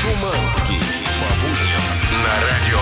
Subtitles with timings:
[0.00, 0.80] Шуманский.
[1.20, 1.84] По будням
[2.22, 2.80] на радио.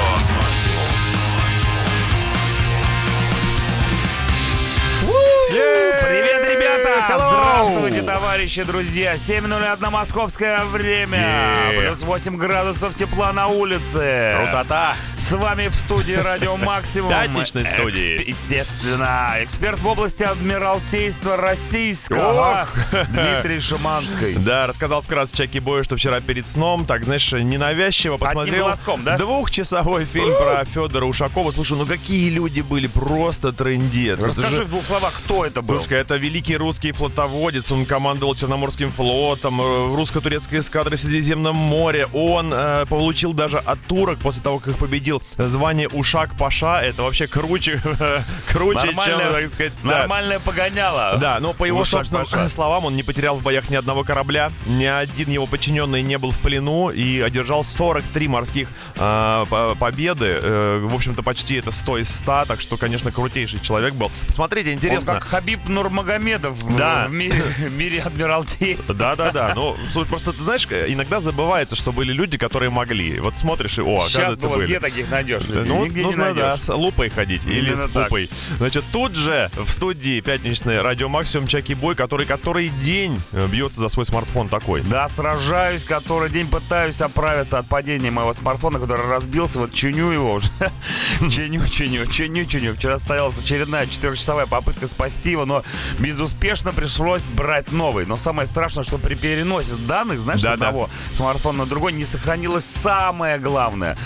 [6.06, 6.90] Привет, ребята!
[7.10, 7.70] Hello!
[7.70, 9.14] Здравствуйте, товарищи, друзья!
[9.14, 11.18] 7.01 московское время.
[11.18, 11.78] Yeah.
[11.80, 14.36] Плюс 8 градусов тепла на улице.
[14.38, 14.94] Крутота!
[15.28, 17.10] С вами в студии Радио Максимум.
[17.10, 18.20] Пятничной студии.
[18.22, 22.68] Эксп- естественно, эксперт в области Адмиралтейства Российского Ох.
[23.10, 24.36] Дмитрий Шиманский.
[24.36, 29.18] Да, рассказал вкратце Чаки Бою, что вчера перед сном, так, знаешь, ненавязчиво посмотрел глазком, да?
[29.18, 31.50] двухчасовой фильм про Федора Ушакова.
[31.50, 34.24] Слушай, ну какие люди были, просто трендец.
[34.24, 35.78] Расскажи же- в двух словах, кто это был.
[35.80, 42.06] Слушай, это великий русский флотоводец, он командовал Черноморским флотом, э, русско-турецкой эскадре в Средиземном море.
[42.14, 46.80] Он э, получил даже от турок, после того, как их победил, звание Ушак-Паша.
[46.82, 47.80] Это вообще круче,
[48.48, 49.90] круче, чем, Нормальное, так сказать, да.
[50.00, 51.16] нормальное погоняло.
[51.18, 52.48] Да, но по его Ушак собственным Паша.
[52.48, 56.30] словам, он не потерял в боях ни одного корабля, ни один его подчиненный не был
[56.30, 60.40] в плену и одержал 43 морских э, по- победы.
[60.42, 64.10] Э, в общем-то, почти это 100 из 100, так что, конечно, крутейший человек был.
[64.26, 65.14] Посмотрите, Он интересно.
[65.14, 67.06] как Хабиб Нурмагомедов в- Да.
[67.08, 68.94] в мире, в мире Адмиралтейства.
[68.94, 69.76] Да-да-да, ну,
[70.08, 73.20] просто, ты знаешь, иногда забывается, что были люди, которые могли.
[73.20, 74.66] Вот смотришь и, о, Сейчас оказывается, было, были.
[74.66, 75.42] где таких найдешь?
[75.44, 76.64] Да, Ну, Нигде нужно, не да, найдешь.
[76.64, 78.04] с лупой ходить или Именно с так.
[78.04, 78.30] пупой.
[78.58, 83.80] Значит, тут же в студии пятничной радио Максимум Чаки Бой, который который день э, бьется
[83.80, 84.82] за свой смартфон такой.
[84.82, 90.34] Да, сражаюсь, который день пытаюсь оправиться от падения моего смартфона, который разбился, вот чиню его
[90.34, 90.50] уже.
[91.30, 92.74] чиню, чиню, чиню, чиню.
[92.74, 95.62] Вчера состоялась очередная четырехчасовая попытка спасти его, но
[95.98, 98.06] безуспешно пришлось брать новый.
[98.06, 102.64] Но самое страшное, что при переносе данных, знаешь, с одного смартфона на другой не сохранилось
[102.64, 103.96] самое главное,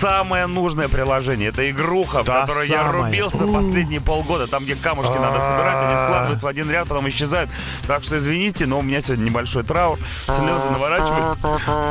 [0.00, 1.48] самое нужное приложение.
[1.48, 4.46] Это игруха, в Та которую я рубился последние полгода.
[4.46, 7.50] Там, где камушки надо собирать, они складываются в один ряд, потом исчезают.
[7.86, 9.98] Так что извините, но у меня сегодня небольшой траур.
[10.24, 11.38] Слезы наворачиваются.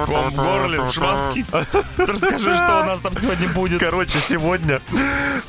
[0.06, 1.45] Ком в горле, шванский.
[1.98, 3.80] Расскажи, что у нас там сегодня будет.
[3.80, 4.82] Короче, сегодня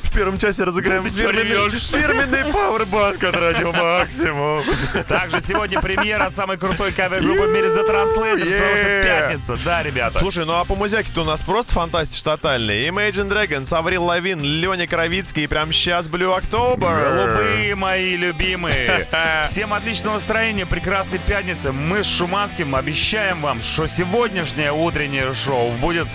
[0.03, 4.63] в первом часе разыграем фирменный, пауэрбанк от Радио Максимум.
[5.07, 9.57] Также сегодня премьера от самой крутой кавер-группы в мире The Translators, потому что пятница.
[9.63, 10.19] Да, ребята.
[10.19, 12.88] Слушай, ну а по музяке-то у нас просто фантастич тотальный.
[12.89, 17.03] Imagine Dragons, Аврил Лавин, Леня Кровицкий и прямо сейчас Blue October.
[17.37, 19.07] Голубые мои любимые.
[19.51, 21.71] Всем отличного настроения, прекрасной пятницы.
[21.71, 26.07] Мы с Шуманским обещаем вам, что сегодняшнее утреннее шоу будет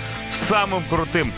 [0.49, 1.33] самым крутым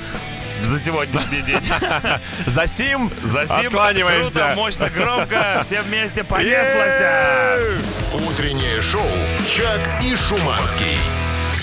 [0.62, 1.60] за сегодняшний день.
[2.46, 4.32] За сим, За сим откланиваемся.
[4.32, 7.82] круто, мощно, громко, все вместе понеслось.
[8.26, 9.02] Утреннее шоу
[9.54, 10.96] «Чак и Шуманский».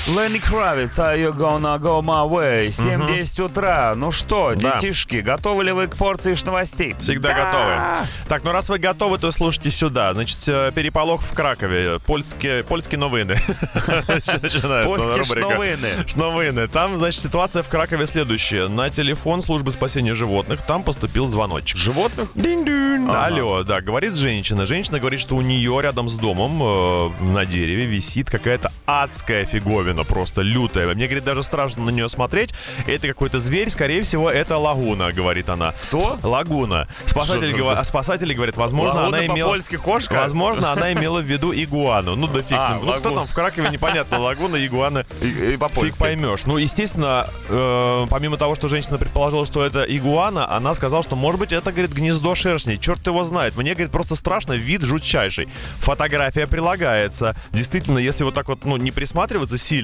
[0.05, 2.67] Ленни Кравиц, are you gonna go my way?
[2.67, 3.93] 7.10 утра.
[3.95, 4.75] Ну что, Да.
[4.75, 6.93] детишки, готовы ли вы к порции новостей?
[6.99, 8.07] Всегда готовы.
[8.27, 10.13] Так, ну раз вы готовы, то слушайте сюда.
[10.13, 11.99] Значит, э, переполох в Кракове.
[12.05, 13.35] Польские, польские новины.
[13.75, 15.23] Польские рубрика.
[15.39, 15.89] шновыны.
[16.05, 16.67] Шновыны.
[16.67, 18.67] Там, значит, ситуация в Кракове следующая.
[18.67, 21.77] На телефон службы спасения животных там поступил звоночек.
[21.77, 22.27] Животных?
[22.35, 23.07] Динь-динь.
[23.09, 23.25] Ага.
[23.27, 24.65] Алло, да, говорит женщина.
[24.65, 29.92] Женщина говорит, что у нее рядом с домом э, на дереве висит какая-то адская фиговина,
[30.03, 30.91] просто лютая.
[30.95, 32.53] Мне, говорит, даже страшно на нее смотреть.
[32.87, 35.73] Это какой-то зверь, скорее всего, это лагуна, говорит она.
[35.87, 36.17] Кто?
[36.23, 36.87] Лагуна.
[37.05, 39.49] Спасатели, гова- за- спасатели говорят, возможно, Лагуна она имела...
[39.49, 40.13] по-польски кошка?
[40.13, 42.15] Возможно, она имела в виду игуану.
[42.15, 42.57] Ну да фиг.
[42.57, 43.15] А, ну кто лагуна.
[43.15, 44.17] там в Кракове, непонятно.
[44.19, 45.05] Лагуна, игуана.
[45.21, 45.99] И, и Фиг по-польски.
[45.99, 46.41] поймешь.
[46.45, 51.39] Ну, естественно, э, помимо того, что женщина предположила, что это игуана, она сказала, что, может
[51.39, 52.77] быть, это, говорит, гнездо шершней.
[52.77, 53.55] Черт его знает.
[53.57, 55.49] Мне, говорит, просто страшно, вид жутчайший.
[55.79, 57.35] Фотография прилагается.
[57.51, 59.82] Действительно, если вот так вот, ну, не присматриваться сильно,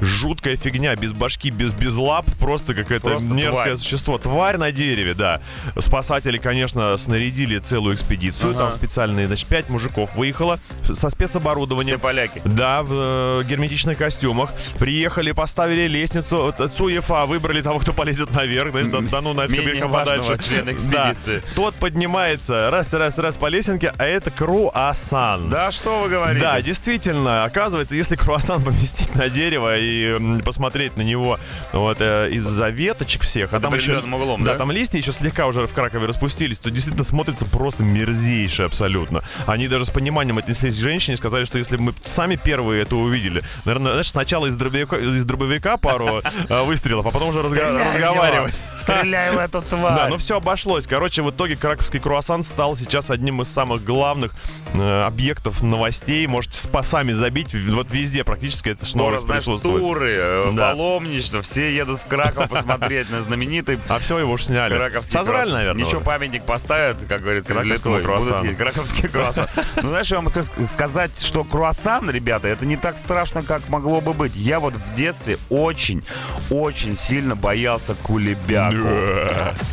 [0.00, 3.76] жуткая фигня, без башки, без, без лап, просто какое-то Просто мерзкое тварь.
[3.76, 4.18] существо.
[4.18, 5.40] Тварь на дереве, да.
[5.78, 8.50] Спасатели, конечно, снарядили целую экспедицию.
[8.50, 8.58] Ага.
[8.60, 11.96] Там специальные, значит, пять мужиков выехало со спецоборудованием.
[11.98, 12.42] Все поляки.
[12.44, 14.52] Да, в э, герметичных костюмах.
[14.78, 16.54] Приехали, поставили лестницу.
[16.76, 18.70] Цуефа выбрали того, кто полезет наверх.
[18.70, 20.42] Знаешь, да, да ну нафиг важного подальше.
[20.48, 21.42] члена экспедиции.
[21.46, 21.52] Да.
[21.54, 25.50] Тот поднимается раз, раз, раз по лесенке, а это круассан.
[25.50, 26.40] Да что вы говорите?
[26.44, 31.38] Да, действительно, оказывается, если круассан поместить на дерево и посмотреть на него
[31.72, 34.56] вот э, из-за веточек всех, а там еще, углом, да?
[34.56, 39.22] там листья еще слегка уже в Кракове распустились, то действительно смотрится просто мерзейше абсолютно.
[39.46, 42.82] Они даже с пониманием отнеслись к женщине и сказали, что если бы мы сами первые
[42.82, 47.42] это увидели, наверное, знаешь, сначала из дробовика, из дробовика пару э, выстрелов, а потом уже
[47.42, 48.54] разговаривать.
[48.76, 49.96] Стреляй в эту тварь.
[49.96, 50.88] Да, ну все обошлось.
[50.88, 54.34] Короче, в итоге краковский круассан стал сейчас одним из самых главных
[54.74, 56.26] э, объектов новостей.
[56.26, 57.54] Можете сами забить.
[57.54, 59.18] Вот везде практически это Скоро,
[59.62, 60.70] туры, э, Да.
[60.70, 64.76] паломничество, все едут в Краков посмотреть на знаменитый А все его уж сняли.
[64.76, 65.50] Краковский круассан.
[65.52, 65.84] наверное.
[65.84, 67.94] Ничего, памятник поставят, как говорится, Краковскому.
[67.96, 68.56] Будут круассану.
[68.56, 69.48] краковский круассан.
[69.82, 70.32] Ну, знаешь, я вам
[70.68, 74.34] сказать, что круассан, ребята, это не так страшно, как могло бы быть.
[74.34, 76.02] Я вот в детстве очень,
[76.50, 78.76] очень сильно боялся кулебяку.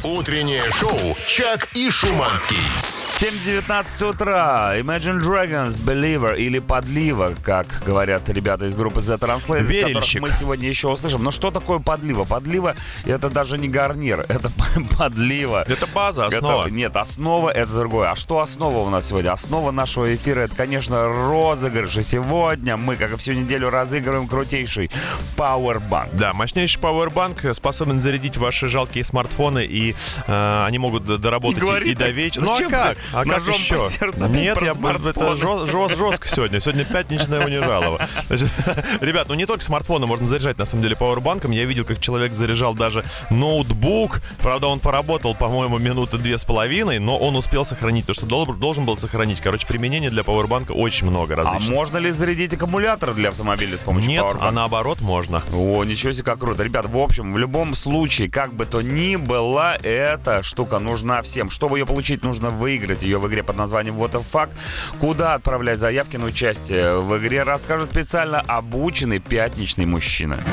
[0.03, 2.57] Утреннее шоу «Чак и Шуманский».
[3.19, 4.73] 7.19 утра.
[4.77, 10.21] Imagine Dragons, Believer или Подлива, как говорят ребята из группы The Translate, которых Верильщик.
[10.21, 11.23] мы сегодня еще услышим.
[11.23, 12.25] Но что такое подлива?
[12.25, 12.75] Подлива—
[13.05, 14.51] это даже не гарнир, это
[14.97, 15.63] подлива.
[15.65, 16.67] Это база, Это- основа.
[16.67, 18.11] нет, основа это другое.
[18.11, 19.31] А что основа у нас сегодня?
[19.31, 21.95] Основа нашего эфира это, конечно, розыгрыш.
[21.95, 24.91] И сегодня мы, как и всю неделю, разыгрываем крутейший
[25.37, 26.09] Powerbank.
[26.17, 29.95] Да, мощнейший пауэрбанк способен зарядить ваши жалкие смартфоны, и
[30.27, 32.43] э, они могут доработать и, говори и до вечера.
[32.43, 32.97] Ну а как?
[33.13, 33.89] А как еще?
[34.29, 36.59] Нет, я это жестко сегодня.
[36.59, 38.07] Сегодня пятничное унижалово.
[39.01, 41.51] Ребят, ну не только смартфоны можно заряжать, на самом деле, пауэрбанком.
[41.51, 44.21] Я видел, как человек заряжал даже ноутбук.
[44.41, 48.53] Правда, он поработал, по-моему, минуты две с половиной, но он успел сохранить то, что дол-
[48.55, 49.39] должен был сохранить.
[49.41, 51.69] Короче, применений для пауэрбанка очень много А различных.
[51.75, 54.37] можно ли зарядить аккумулятор для автомобиля с помощью Нет, Powerbank?
[54.41, 55.43] а наоборот можно.
[55.53, 56.63] О, ничего себе, как круто.
[56.63, 61.49] Ребят, в общем, в любом случае, как бы то ни было, эта штука нужна всем.
[61.49, 64.51] Чтобы ее получить, нужно выиграть ее в игре под названием Вот a Fact.
[64.99, 70.43] Куда отправлять заявки на участие в игре, расскажет специально обученный пятничный мужчина.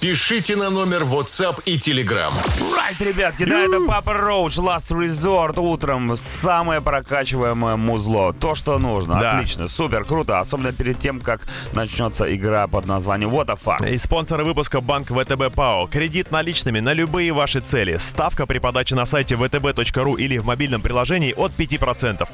[0.00, 2.30] Пишите на номер WhatsApp и Telegram.
[2.60, 8.32] Right, ребятки, да, это Папа Роуч, Last Resort, утром самое прокачиваемое музло.
[8.32, 9.18] То, что нужно.
[9.18, 9.32] Да.
[9.32, 10.38] Отлично, супер, круто.
[10.38, 11.40] Особенно перед тем, как
[11.72, 13.90] начнется игра под названием What a Fact.
[13.90, 15.88] И спонсоры выпуска Банк ВТБ ПАО.
[15.88, 17.96] Кредит наличными на любые ваши цели.
[17.96, 21.67] Ставка при подаче на сайте vtb.ru или в мобильном приложении от 5%,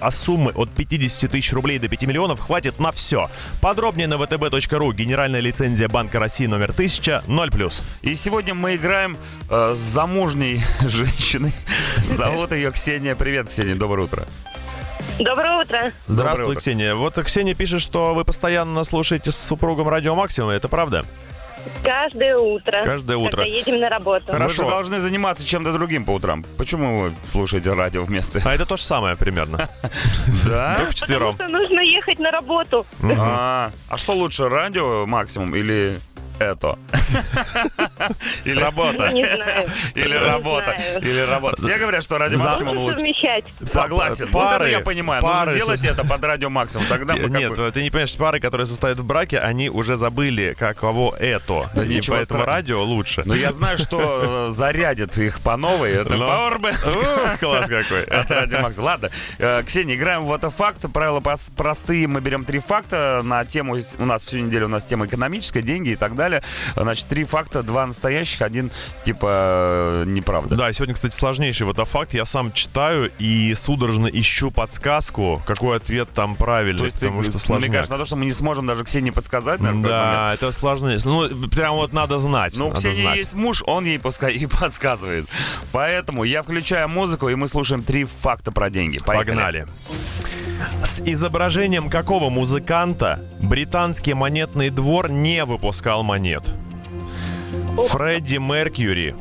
[0.00, 3.30] а суммы от 50 тысяч рублей до 5 миллионов хватит на все.
[3.60, 4.94] Подробнее на vtb.ru.
[4.94, 7.82] Генеральная лицензия Банка России номер 1000 0+.
[8.02, 9.16] И сегодня мы играем
[9.50, 11.52] э, с замужней женщиной.
[12.10, 13.14] Зовут ее Ксения.
[13.14, 14.26] Привет, Ксения, доброе утро.
[15.18, 15.92] Доброе утро.
[16.08, 16.60] Здравствуй, утро.
[16.60, 16.94] Ксения.
[16.94, 20.50] Вот Ксения пишет, что вы постоянно слушаете с супругом Радио Максимум.
[20.50, 21.04] Это правда?
[21.82, 22.84] Каждое утро.
[22.84, 23.38] Каждое утро.
[23.38, 24.26] Когда едем на работу.
[24.32, 24.62] Хорошо.
[24.62, 26.44] Вы же должны заниматься чем-то другим по утрам.
[26.58, 29.68] Почему вы слушаете радио вместо А это то же самое примерно.
[30.46, 30.76] Да?
[30.76, 31.36] Только вчетвером.
[31.36, 32.86] Потому что нужно ехать на работу.
[33.18, 35.98] А, а что лучше, радио максимум или
[36.38, 36.78] это?
[38.44, 39.06] Или Работа.
[39.94, 40.72] Или работа.
[41.00, 41.56] Или работа.
[41.62, 42.98] Все говорят, что радио За- максимум Нужно лучше.
[42.98, 43.44] совмещать.
[43.64, 44.28] Согласен.
[44.30, 45.22] Пары, я понимаю.
[45.22, 46.86] пары Нужно делать это под радио максимум.
[46.88, 51.14] Тогда Нет, бы- ты не понимаешь, пары, которые состоят в браке, они уже забыли, каково
[51.16, 51.70] это.
[51.76, 53.22] И ничего поэтому радио лучше.
[53.24, 55.92] Но я знаю, что э, зарядит их по новой.
[55.92, 57.32] Это Powerbank.
[57.32, 58.02] Ух, класс какой.
[58.14, 58.78] От Радио Макс.
[58.78, 60.80] Ладно, э, Ксения, играем в это факт.
[60.92, 61.22] Правила
[61.56, 62.06] простые.
[62.06, 63.76] Мы берем три факта на тему.
[63.98, 66.23] У нас всю неделю у нас тема экономическая, деньги и так далее.
[66.76, 68.70] Значит, три факта, два настоящих, один
[69.04, 70.56] типа неправда.
[70.56, 72.14] Да, сегодня, кстати, сложнейший вот факт.
[72.14, 77.22] Я сам читаю и судорожно ищу подсказку, какой ответ там правильный, То есть ты потому
[77.22, 77.86] что намекаешь сложнее.
[77.90, 79.84] на то, что мы не сможем даже Ксении подсказать, наверное?
[79.84, 80.98] Да, это сложнее.
[81.04, 82.56] Ну, прям вот надо знать.
[82.56, 83.16] Ну, у Ксении знать.
[83.16, 85.26] есть муж, он ей пускай и подсказывает.
[85.72, 88.98] Поэтому я включаю музыку, и мы слушаем три факта про деньги.
[88.98, 89.34] Поехали.
[89.34, 89.66] Погнали.
[90.84, 96.54] С изображением какого музыканта британский монетный двор не выпускал монет?
[97.88, 99.16] Фредди Меркьюри,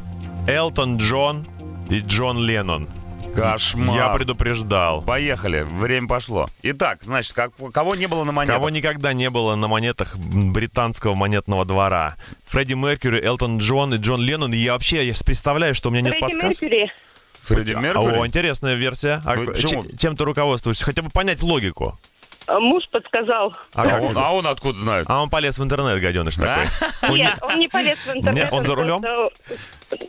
[0.47, 1.47] Элтон Джон
[1.89, 2.87] и Джон Леннон.
[3.35, 3.95] Кошмар.
[3.95, 5.01] Я предупреждал.
[5.01, 6.47] Поехали, время пошло.
[6.61, 8.57] Итак, значит, как, кого не было на монетах?
[8.57, 12.15] Кого никогда не было на монетах британского монетного двора?
[12.45, 14.53] Фредди Меркьюри, Элтон Джон и Джон Леннон.
[14.53, 16.63] И я вообще я представляю, что у меня нет Фредди подсказки.
[16.65, 16.91] Меркьюри.
[17.41, 18.17] Фредди Меркьюри?
[18.19, 19.19] О, интересная версия.
[19.25, 19.83] А Вы к- почему?
[19.83, 20.85] ч- чем ты руководствуешься?
[20.85, 21.97] Хотя бы понять логику.
[22.47, 23.53] А, Муж подсказал.
[23.75, 25.05] А, А он, а он откуда знает?
[25.09, 26.65] А он полез в интернет, гаденыш такой.
[27.17, 28.45] Нет, он не полез в интернет.
[28.45, 29.03] Нет, он за рулем?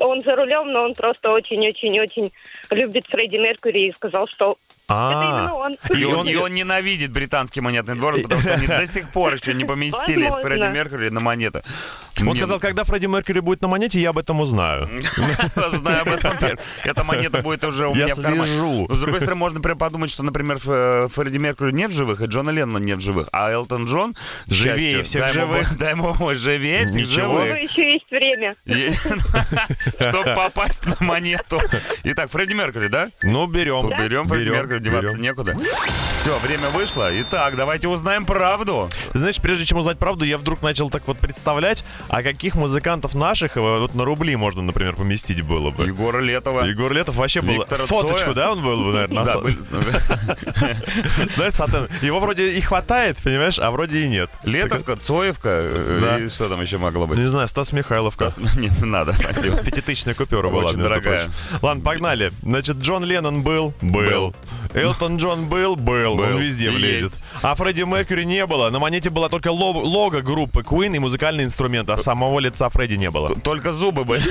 [0.00, 2.32] Он за рулем, но он просто очень-очень-очень
[2.70, 5.76] любит Фредди Меркьюри и сказал, что это А, именно он.
[5.94, 9.34] И И он, и он ненавидит британский монетный двор, потому что они до сих пор
[9.34, 10.48] еще не поместили Возможно.
[10.48, 11.62] Фредди Меркьюри на монеты.
[12.18, 14.84] он Мне- сказал, когда Фредди Меркьюри будет на монете, я об этом узнаю.
[15.74, 16.36] Знаю об этом.
[16.84, 18.44] Эта монета будет уже у меня в кармане.
[18.50, 18.86] слежу.
[18.88, 22.50] Но, с другой стороны, можно прям подумать, что, например, Фредди Меркьюри нет живых, и Джона
[22.50, 23.28] Леннона нет живых.
[23.32, 24.14] А Элтон Джон
[24.48, 25.78] Живее всех живых.
[25.78, 27.60] Дай ему живее всех живых.
[27.62, 28.54] еще есть время.
[29.98, 31.60] Чтобы попасть на монету.
[32.04, 33.08] Итак, Фредди Меркьюри, да?
[33.22, 33.88] Ну, берем.
[33.90, 35.54] Берем Фредди Меркьюри, деваться некуда.
[36.20, 37.10] Все, время вышло.
[37.20, 38.88] Итак, давайте узнаем правду.
[39.12, 43.56] Знаешь, прежде чем узнать правду, я вдруг начал так вот представлять, а каких музыкантов наших
[43.56, 45.86] э, вот на рубли можно, например, поместить было бы.
[45.86, 46.64] Егора Летова.
[46.64, 47.64] Егор Летов вообще был...
[47.68, 48.34] Фоточку, Цоя.
[48.34, 49.40] да, он был бы, наверное, на Да,
[51.36, 54.30] Знаешь, Сатан, его вроде и хватает, понимаешь, а вроде и нет.
[54.44, 56.18] Летовка, Цоевка э, Да.
[56.18, 57.18] и что там еще могло быть?
[57.18, 58.32] Не знаю, Стас Михайловка.
[58.56, 59.56] Не надо, спасибо.
[59.64, 61.30] Пятитысячная купюра была, Очень дорогая.
[61.62, 62.30] Ладно, погнали.
[62.42, 63.72] Значит, Джон Леннон был?
[63.80, 64.34] Был.
[64.72, 65.76] Элтон Джон был?
[65.76, 66.20] Был.
[66.20, 67.12] Он везде влезет.
[67.42, 68.70] А Фредди Меркьюри не было.
[68.70, 72.94] На монете была только ло- лого группы Queen и музыкальный инструмент, а самого лица Фредди
[72.94, 73.34] не было.
[73.36, 74.22] Только зубы были.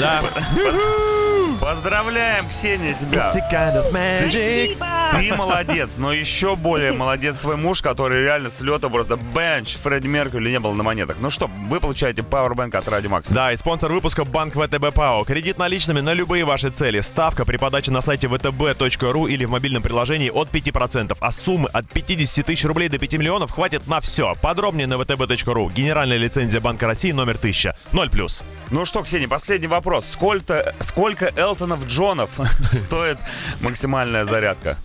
[0.00, 0.22] Да.
[1.62, 3.32] Поздравляем, Ксения, тебя.
[3.48, 4.76] kind of magic.
[5.12, 10.08] Ты молодец, но еще более молодец твой муж, который реально с лета просто бенч Фредди
[10.08, 11.18] Меркьюри не было на монетах.
[11.20, 13.28] Ну что, вы получаете Powerbank от Радио Макс.
[13.28, 15.22] Да, и спонсор выпуска Банк ВТБ ПАО.
[15.22, 17.00] Кредит наличными на любые ваши цели.
[17.00, 21.16] Ставка при подаче на сайте vtb.ru или в мобильном приложении от 5%.
[21.20, 24.34] А суммы от 50 тысяч рублей до 5 миллионов хватит на все.
[24.42, 25.72] Подробнее на vtb.ru.
[25.72, 27.76] Генеральная лицензия Банка России номер 1000.
[27.92, 28.42] 0+.
[28.70, 30.06] Ну что, Ксения, последний вопрос.
[30.10, 31.30] Сколько, сколько
[31.62, 32.30] Элтонов Джонов
[32.72, 33.18] стоит
[33.60, 34.76] максимальная зарядка?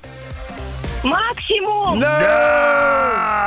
[1.04, 2.00] Максимум!
[2.00, 3.40] Да!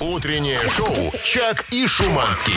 [0.00, 2.56] Утреннее шоу «Чак и Шуманский».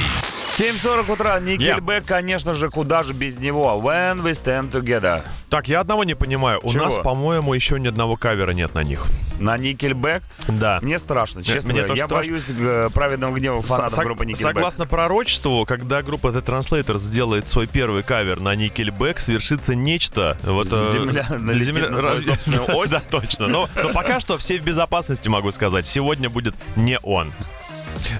[0.62, 1.40] 7.40 утра.
[1.40, 3.82] Никельбэк, конечно же, куда же без него.
[3.84, 5.24] When we stand together.
[5.50, 6.60] Так, я одного не понимаю.
[6.62, 6.86] У Чего?
[6.86, 9.06] нас, по-моему, еще ни одного кавера нет на них.
[9.40, 10.78] На Никельбэк Да.
[10.84, 12.16] мне страшно, честно мне Я страшно.
[12.16, 14.54] боюсь э, праведного гнева фанатов Сог- группы Никельбэк.
[14.54, 20.38] Согласно пророчеству, когда группа The Translators сделает свой первый кавер на Nickelback, свершится нечто.
[20.44, 22.92] Вот, э, Земля налетит на свою собственную ось.
[22.92, 23.48] Да, точно.
[23.48, 25.88] Но, но пока что все в безопасности, могу сказать.
[25.88, 27.34] Сегодня будет не он.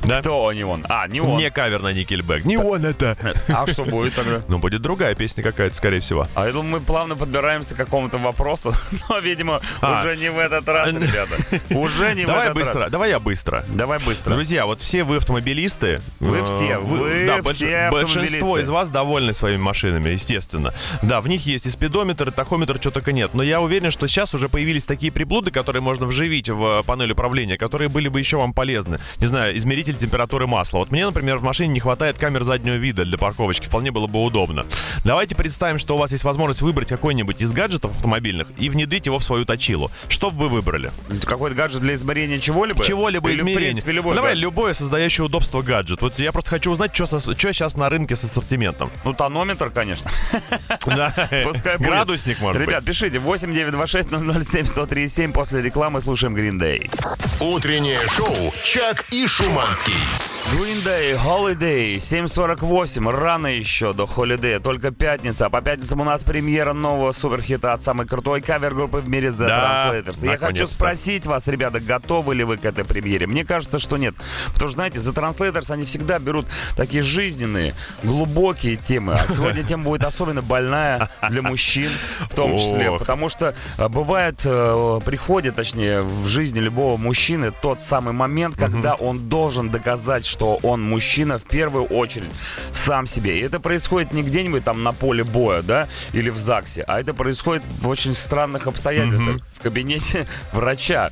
[0.04, 0.20] Да?
[0.22, 0.86] Кто не он?
[0.90, 1.38] А, не он.
[1.38, 2.42] Не кавер на Nickelback.
[2.46, 3.18] Не он это.
[3.50, 4.42] А что будет тогда?
[4.48, 6.28] Ну, будет другая песня какая-то, скорее всего.
[6.36, 8.74] А я думаю, мы плавно подбираемся к какому-то вопросу,
[9.10, 10.02] но, видимо, А.
[10.02, 11.36] уже не в этот раз, ребята.
[11.76, 12.92] Уже не в Давай этот быстро, раз.
[12.92, 13.64] давай я быстро.
[13.70, 14.34] Давай быстро.
[14.34, 16.02] Друзья, вот все вы автомобилисты.
[16.20, 20.74] Вы э, все, вы да, все больш- Большинство из вас довольны своими машинами, естественно.
[21.02, 23.34] Да, в них есть и спидометр, и тахометр, что только нет.
[23.34, 27.12] Но я уверен, что сейчас уже появились такие приблуды, которые можно вживить в э, панель
[27.12, 29.00] управления, которые были бы еще вам полезны.
[29.18, 30.80] Не знаю, измеритель температуры масла.
[30.80, 33.68] Вот мне, например, в машине не хватает камер заднего вида для парковочки.
[33.68, 34.66] Вполне было бы удобно.
[35.06, 39.20] Давайте представим, что у вас есть возможность выбрать какой-нибудь из гаджетов автомобильных и внедрить его
[39.20, 39.92] в свою точилу.
[40.10, 40.92] Что бы вы выбрали?
[41.26, 42.84] Какой-то гаджет для измерения чего-либо?
[42.84, 43.66] Чего-либо Или, в измерения.
[43.72, 44.44] принципе, любой Давай гаджет?
[44.44, 46.02] любое создающее удобство гаджет.
[46.02, 48.90] Вот я просто хочу узнать, что, сейчас на рынке с ассортиментом.
[49.06, 50.10] Ну, тонометр, конечно.
[50.86, 51.14] Да.
[51.46, 51.88] Пускай будет.
[51.88, 54.10] Градусник, может Ребят, пишите 8926
[54.50, 56.92] 007 137 после рекламы слушаем Green Day.
[57.40, 60.32] Утреннее шоу «Чак и Шуманский».
[60.52, 65.46] Green Day, Holiday, 7.48, рано еще до Holiday, только пятница.
[65.46, 69.48] А по пятницам у нас премьера нового суперхита от самой крутой кавер-группы в мире The
[69.48, 70.26] Да, Translators.
[70.26, 73.28] Я хочу спросить вас, ребята, готовы ли вы к этой премьере?
[73.28, 74.14] Мне кажется, что нет.
[74.48, 79.14] Потому что, знаете, The Translators, они всегда берут такие жизненные, глубокие темы.
[79.14, 81.92] А сегодня тема будет особенно больная для мужчин
[82.30, 82.92] в том числе.
[82.92, 88.96] Потому что э, бывает, э, приходит, точнее, в жизни любого мужчины тот самый момент, когда
[88.96, 92.32] он должен доказать, что он мужчина в первую очередь
[92.72, 93.40] сам себе.
[93.40, 97.14] И это происходит не где-нибудь там на поле боя, да, или в ЗАГСе, а это
[97.14, 99.38] происходит в очень странных обстоятельствах.
[99.58, 101.12] В кабинете врача.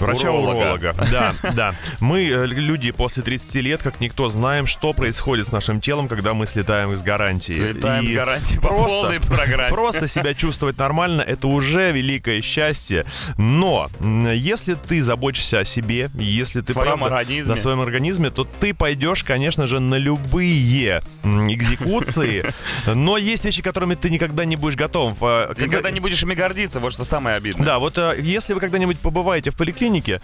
[0.00, 0.94] Врача-уролога.
[1.10, 1.74] Да, да.
[2.00, 6.34] Мы, э, люди после 30 лет, как никто, знаем, что происходит с нашим телом, когда
[6.34, 7.52] мы слетаем из гарантии.
[7.52, 9.70] Слетаем И с гарантией по полной программе.
[9.70, 13.04] Просто себя чувствовать нормально, это уже великое счастье.
[13.36, 17.54] Но если ты заботишься о себе, если ты Своем правда организме.
[17.54, 22.44] на своем организме, то ты пойдешь, конечно же, на любые экзекуции.
[22.86, 25.18] Но есть вещи, которыми ты никогда не будешь готов.
[25.22, 27.64] А, никогда не будешь ими гордиться, вот что самое обидное.
[27.66, 30.20] да, вот э, если вы когда-нибудь побываете в поликлинике, священники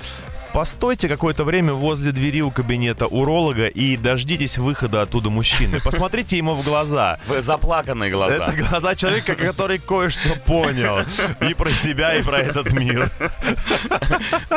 [0.54, 5.80] постойте какое-то время возле двери у кабинета уролога и дождитесь выхода оттуда мужчины.
[5.80, 7.18] Посмотрите ему в глаза.
[7.26, 8.36] Вы заплаканные глаза.
[8.36, 11.00] Это глаза человека, который кое-что понял.
[11.40, 13.10] И про себя, и про этот мир.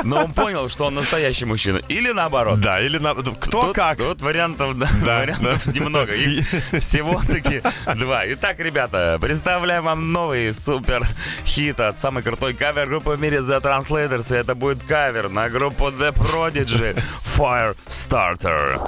[0.03, 1.79] Но он понял, что он настоящий мужчина.
[1.89, 2.61] Или наоборот.
[2.61, 3.15] Да, или на...
[3.15, 3.97] кто Тут, как.
[3.97, 5.71] Тут вариантов, да, Да, вариантов да.
[5.71, 6.13] немного.
[6.13, 6.47] Их
[6.79, 7.63] всего-таки
[7.95, 8.21] два.
[8.33, 11.07] Итак, ребята, представляем вам новый супер
[11.43, 14.31] хит от самой крутой кавер-группы в мире The Translators.
[14.31, 16.92] И это будет кавер на группу The Prodigy
[17.36, 18.78] Firestarter.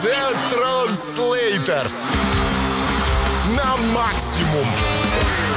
[0.00, 2.08] The Translators.
[3.56, 5.49] На максимум.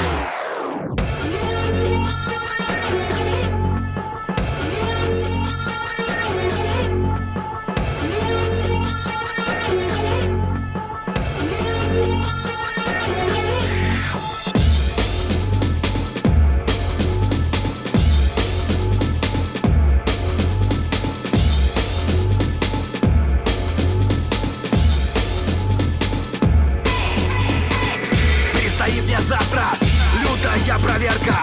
[30.84, 31.38] проверка.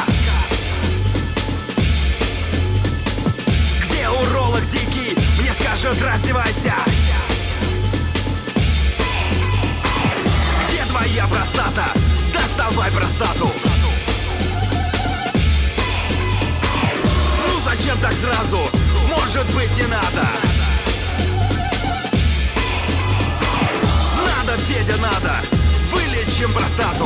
[3.83, 6.73] Где уролог дикий, мне скажет раздевайся.
[10.67, 11.85] Где твоя простата,
[12.31, 13.51] доставай простату.
[17.47, 18.69] Ну зачем так сразу,
[19.09, 20.27] может быть не надо.
[24.23, 25.60] Надо, Федя, надо.
[26.41, 27.05] Вылечим простату!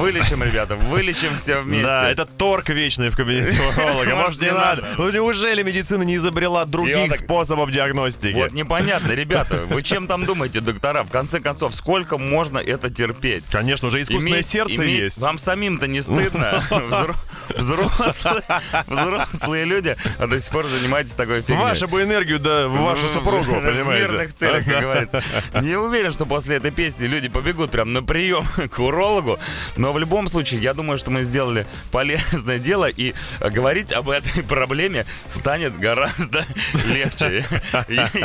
[0.00, 1.84] Вылечим, ребята, вылечим все вместе.
[1.84, 4.14] Да, это торг вечный в кабинете уролога.
[4.16, 4.86] Может, не надо?
[4.96, 8.34] Ну неужели медицина не изобрела других способов диагностики?
[8.34, 11.02] Вот непонятно, ребята, вы чем там думаете, доктора?
[11.02, 13.44] В конце концов, сколько можно это терпеть?
[13.50, 15.18] Конечно, уже искусственное сердце есть.
[15.18, 16.62] Вам самим-то не стыдно?
[17.50, 18.42] Взро- Взрослые,
[18.86, 21.58] взрослые люди, а до сих пор занимаетесь такой фигней.
[21.62, 24.02] Вашу бы энергию, да, в вашу В- супругу, В понимаете?
[24.04, 25.22] мирных целях, как говорится.
[25.60, 29.38] Не уверен, что после этой песни люди побегут прям на прием к урологу.
[29.76, 34.42] Но в любом случае, я думаю, что мы сделали полезное дело, и говорить об этой
[34.42, 36.44] проблеме станет гораздо
[36.86, 37.44] легче.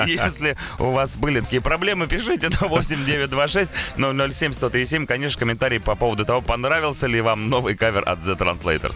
[0.06, 4.04] Если у вас были такие проблемы, пишите на 8926 007
[4.54, 5.06] 1037.
[5.06, 8.96] Конечно, комментарий по поводу того, понравился ли вам новый кавер от The Translators.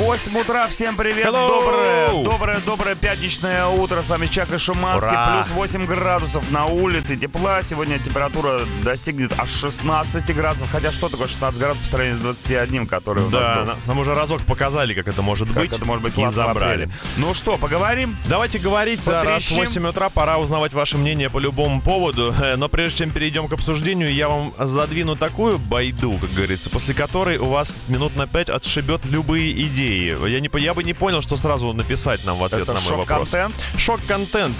[0.00, 1.46] 8 утра, всем привет, Hello!
[1.48, 5.42] доброе, доброе, доброе пятничное утро, с вами Чак и Шуманский, Ура!
[5.44, 11.28] плюс 8 градусов на улице, тепла, сегодня температура достигнет аж 16 градусов, хотя что такое
[11.28, 13.66] 16 градусов по сравнению с 21, который у нас Да, был?
[13.66, 15.72] на- нам уже разок показали, как это может Как быть.
[15.72, 16.72] это может быть и классно в забрали.
[16.84, 16.90] апреле.
[17.18, 18.16] Ну что, поговорим?
[18.24, 19.56] Давайте говорить, да, раз Потрещим.
[19.58, 22.34] 8 утра, пора узнавать ваше мнение по любому поводу.
[22.40, 26.94] Э, Но прежде чем перейдем к обсуждению, я вам задвину такую байду, как говорится, после
[26.94, 29.52] которой у вас минут на 5 отшибет любые
[29.90, 30.28] идеи.
[30.28, 32.96] Я, не, я бы не понял, что сразу написать нам в ответ Это на мой
[32.96, 33.30] вопрос.
[33.30, 33.54] шок-контент?
[33.76, 34.56] Шок-контент.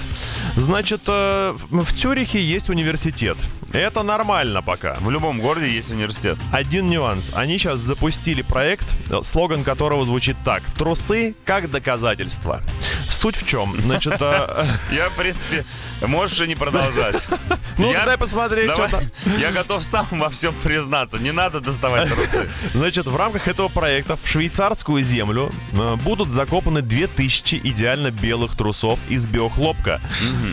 [0.56, 3.36] Значит, э, в Цюрихе есть университет.
[3.72, 4.96] Это нормально пока.
[5.00, 6.38] В любом городе есть университет.
[6.52, 7.30] Один нюанс.
[7.34, 10.62] Они сейчас запустили проект, э, слоган которого звучит так.
[10.76, 12.62] Трусы как доказательство.
[13.08, 13.80] Суть в чем?
[13.80, 15.64] Значит, э, Я, в принципе,
[16.00, 17.22] можешь и не продолжать.
[17.78, 19.02] ну дай посмотреть, что там.
[19.38, 22.48] Я готов сам во всем признаться, не надо доставать трусы.
[22.74, 28.98] Значит, в рамках этого проекта в швейцарскую землю э, будут закопаны 2000 идеально белых трусов
[29.08, 30.00] из биохлопка,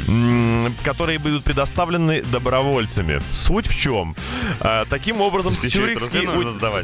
[0.08, 3.22] м, которые будут предоставлены добровольцами.
[3.32, 4.16] Суть в чем?
[4.60, 5.54] Э, Таким образом?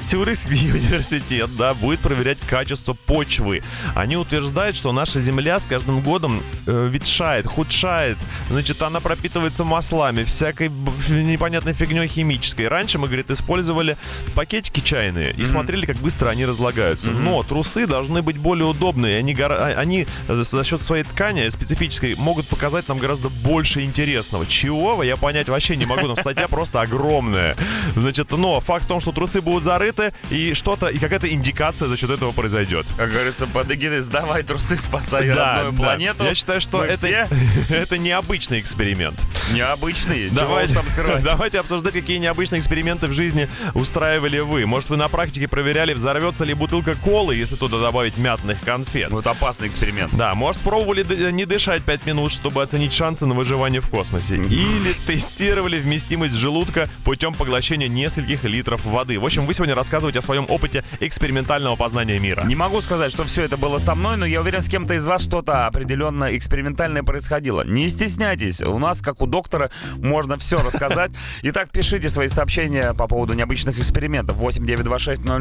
[0.05, 3.61] Цюрихский университет да, будет проверять качество почвы.
[3.95, 8.17] Они утверждают, что наша земля с каждым годом э, ветшает, худшает.
[8.49, 10.69] Значит, она пропитывается маслами, всякой
[11.09, 12.67] непонятной фигней химической.
[12.67, 13.97] Раньше мы, говорит, использовали
[14.35, 17.09] пакетики чайные и смотрели, как быстро они разлагаются.
[17.11, 19.19] Но трусы должны быть более удобные.
[19.19, 24.45] Они, а- они э, за счет своей ткани специфической могут показать нам гораздо больше интересного.
[24.45, 26.07] Чего я понять вообще не могу.
[26.07, 27.55] Там статья просто огромная.
[27.95, 31.95] Значит, но факт в том, что трусы будут зарыты и что-то, и какая-то индикация за
[31.97, 32.85] счет этого произойдет.
[32.97, 36.23] Как говорится, под эгидой «Сдавай трусы, спасай родную планету».
[36.25, 37.27] Я считаю, что Мы это, все
[37.69, 39.19] это необычный эксперимент.
[39.53, 40.29] необычные.
[40.29, 41.23] Чего Давайте, там скрывать.
[41.23, 44.65] давайте обсуждать, какие необычные эксперименты в жизни устраивали вы.
[44.65, 49.09] Может, вы на практике проверяли, взорвется ли бутылка колы, если туда добавить мятных конфет.
[49.11, 50.13] Ну, это опасный эксперимент.
[50.15, 54.35] Да, может, пробовали д- не дышать 5 минут, чтобы оценить шансы на выживание в космосе.
[54.37, 59.19] Или тестировали вместимость желудка путем поглощения нескольких литров воды.
[59.19, 62.43] В общем, вы сегодня рассказываете о своем опыте экспериментального познания мира.
[62.45, 65.05] Не могу сказать, что все это было со мной, но я уверен, с кем-то из
[65.05, 67.63] вас что-то определенно экспериментальное происходило.
[67.65, 71.11] Не стесняйтесь, у нас, как у доктора, можно все рассказать.
[71.43, 74.37] Итак, пишите свои сообщения по поводу необычных экспериментов.
[74.37, 75.33] 8926 007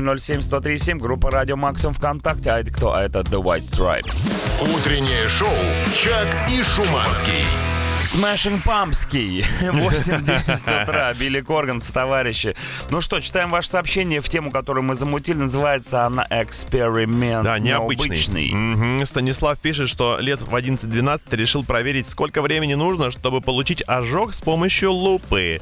[0.43, 2.51] 1037, группа Радио Максимум ВКонтакте.
[2.51, 2.93] А это кто?
[2.95, 4.13] А это The White Stripe.
[4.75, 5.49] Утреннее шоу
[5.95, 7.45] «Чак и Шуманский».
[8.03, 9.45] Smashing Pumpski.
[9.61, 11.15] 8.10 утра.
[11.15, 12.55] Билли Корган товарищи.
[12.91, 15.39] Ну что, читаем ваше сообщение в тему, которую мы замутили.
[15.39, 18.51] Называется она «Эксперимент Да, необычный.
[18.53, 19.07] Мгм.
[19.07, 24.43] Станислав пишет, что лет в 11-12 решил проверить, сколько времени нужно, чтобы получить ожог с
[24.43, 25.61] помощью лупы.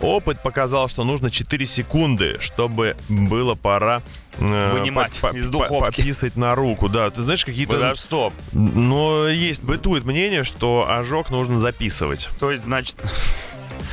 [0.00, 4.00] Опыт показал, что нужно 4 секунды, чтобы было пора
[4.38, 6.00] Вынимать по- по- из духовки.
[6.00, 7.10] Пописать на руку, да.
[7.10, 7.72] Ты знаешь, какие-то...
[7.74, 8.32] Подожди, стоп.
[8.52, 12.28] Но есть, бытует мнение, что ожог нужно записывать.
[12.38, 12.96] То есть, значит,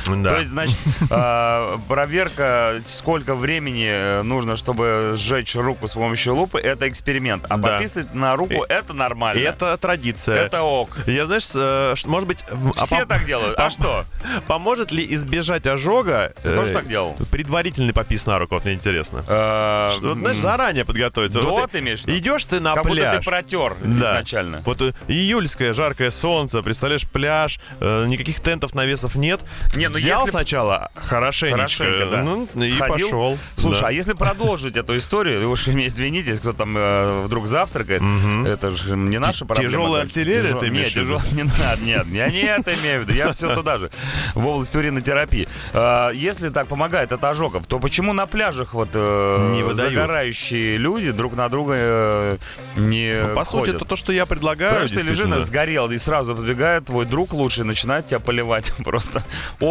[0.06, 0.30] Да.
[0.34, 0.78] то есть, значит,
[1.10, 7.44] а, проверка, сколько времени э, нужно, чтобы сжечь руку с помощью лупы, это эксперимент.
[7.48, 7.78] А Да.
[7.78, 9.38] пописать на руку, это нормально.
[9.40, 10.36] И это традиция.
[10.36, 10.98] Это ок.
[11.06, 12.44] Я, знаешь, э, может быть...
[12.76, 13.58] а Все пом- так делают.
[13.58, 14.04] А что?
[14.46, 16.32] Поможет ли избежать ожога?
[16.40, 17.16] Кто ж э, так делал?
[17.30, 19.18] Предварительный попис на руку, вот мне интересно.
[19.18, 21.40] Вот, знаешь, заранее подготовиться.
[21.42, 22.02] Вот ты имеешь?
[22.04, 23.16] Идешь ты на Как будто пляж.
[23.16, 24.12] ты протер Да.
[24.16, 24.62] изначально.
[24.64, 29.40] Вот июльское жаркое солнце, представляешь, пляж, никаких тентов, навесов нет.
[29.78, 32.22] Не, ну Взял если- сначала хорошенечко, Хорошенько, да.
[32.22, 33.06] ну, и Сходил.
[33.08, 33.38] пошел.
[33.56, 33.88] Слушай, Да.
[33.88, 38.02] а если продолжить эту историю, уж меня извините, если кто там э, вдруг завтракает,
[38.46, 39.70] это же не наша проблема.
[39.70, 41.18] тяжелая артиллерия тяжел- ты имеешь Нет, в виду?
[41.18, 43.90] тяжел- не надо, нет, я не это имею в виду, я все туда же,
[44.34, 45.48] в область уринотерапии.
[45.72, 49.92] А, Если так помогает от ожогов, то почему на пляжах вот э, Не выдают.
[49.94, 52.36] загорающие люди друг на друга э,
[52.76, 54.88] не Ну, По сути, это то, что я предлагаю.
[54.88, 59.22] Ты лежишь, сгорел, и сразу подбегает твой друг лучший, начинает тебя поливать просто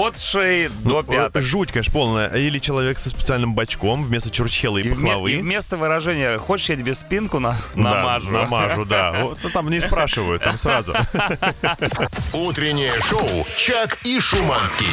[0.06, 1.42] от шеи до Ну, пяток.
[1.42, 2.28] Жуть, конечно, полная.
[2.36, 5.32] Или человек со специальным бачком вместо чурчхела и И, пахлавы.
[5.32, 9.14] и вместо выражения «хочешь, я тебе спинку на- Да, намажу?» намажу, да.
[9.22, 10.94] Вот ну, там не спрашивают, там сразу.
[12.34, 14.88] Утреннее шоу «Чак и Шуманский».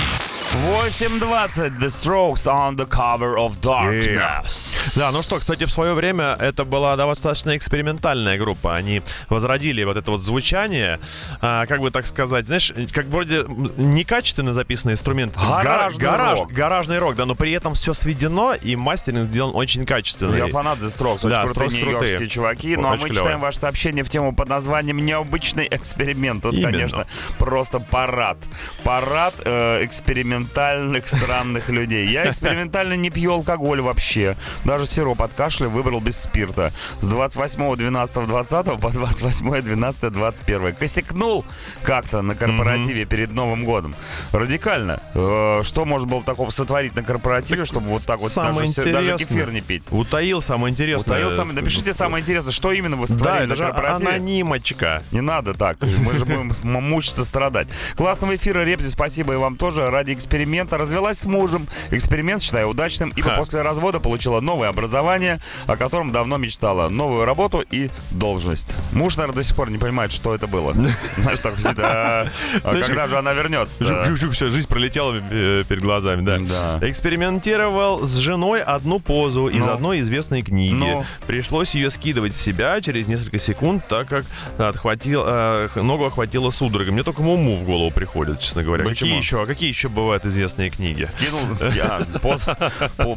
[0.98, 4.73] 8.20 The Strokes on the cover of darkness.
[4.96, 8.74] Да, ну что, кстати, в свое время это была достаточно экспериментальная группа.
[8.74, 10.98] Они возродили вот это вот звучание,
[11.40, 13.44] а, как бы так сказать, знаешь, как вроде
[13.76, 15.34] некачественно записанный инструмент.
[15.36, 16.52] Гаражный гараж, рок.
[16.52, 20.36] гаражный рок, да, но при этом все сведено, и мастеринг сделан очень качественно.
[20.36, 22.76] Я фанат The Strokes, очень Да, крутые нью-йоркские чуваки.
[22.76, 23.14] Ну а мы клевые.
[23.16, 26.42] читаем ваше сообщение в тему под названием «Необычный эксперимент».
[26.42, 26.70] Тут, Именно.
[26.72, 27.06] конечно,
[27.38, 28.38] просто парад.
[28.82, 32.08] Парад э, экспериментальных странных людей.
[32.08, 34.36] Я экспериментально не пью алкоголь вообще.
[34.74, 36.72] Даже сироп от кашля выбрал без спирта.
[37.00, 41.44] С 28 12 20 по 28 12 21 Косякнул
[41.84, 43.94] как-то на корпоративе перед Новым годом.
[44.32, 45.00] Радикально.
[45.14, 49.52] Э, что можно было такого сотворить на корпоративе, чтобы вот так вот даже, даже кефир
[49.52, 49.84] не пить?
[49.92, 51.18] Утаил самое интересное.
[51.20, 54.10] Утаил самое- Напишите самое интересное, что именно вы Да, сотворили это на же корпоративе.
[54.10, 55.02] анонимочка.
[55.12, 57.68] Не надо так, мы же будем мучиться, страдать.
[57.94, 59.88] Классного эфира, Репзи, спасибо и вам тоже.
[59.88, 61.68] Ради эксперимента развелась с мужем.
[61.92, 63.36] Эксперимент считаю удачным, ибо Ха.
[63.36, 66.88] после развода получила новое образование, о котором давно мечтала.
[66.88, 68.74] Новую работу и должность.
[68.92, 70.72] Муж, наверное, до сих пор не понимает, что это было.
[71.18, 72.26] Знаешь, так сидит, а
[72.62, 73.84] а когда же она вернется?
[73.84, 76.78] Жук-жук-жук, все, жизнь пролетела э, перед глазами, да.
[76.82, 79.72] Экспериментировал с женой одну позу из Ну.
[79.72, 80.74] одной известной книги.
[80.74, 81.04] Ну.
[81.26, 84.24] Пришлось ее скидывать с себя через несколько секунд, так как
[84.58, 86.92] отхватил, э, ногу охватила судорога.
[86.92, 88.84] Мне только уму в голову приходит, честно говоря.
[88.84, 91.08] Какие еще, а какие еще бывают известные книги?
[91.18, 91.40] Кинул
[91.82, 92.56] а, поза,
[92.96, 93.14] по-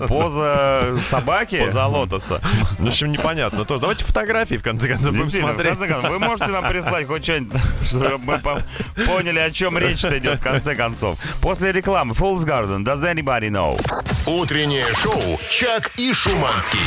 [1.46, 1.66] поза собаки.
[1.66, 2.42] Поза лотоса.
[2.80, 3.66] В общем, непонятно.
[3.66, 5.78] Тоже давайте фотографии, в конце концов, будем Действительно, в смотреть.
[5.78, 8.62] конце концов, вы можете нам прислать хоть что-нибудь, чтобы мы по-
[9.06, 11.18] поняли, о чем речь-то идет в конце концов.
[11.42, 13.78] После рекламы Fool's Garden, Does anybody know?
[14.26, 16.80] Утреннее шоу «Чак и Шуманский».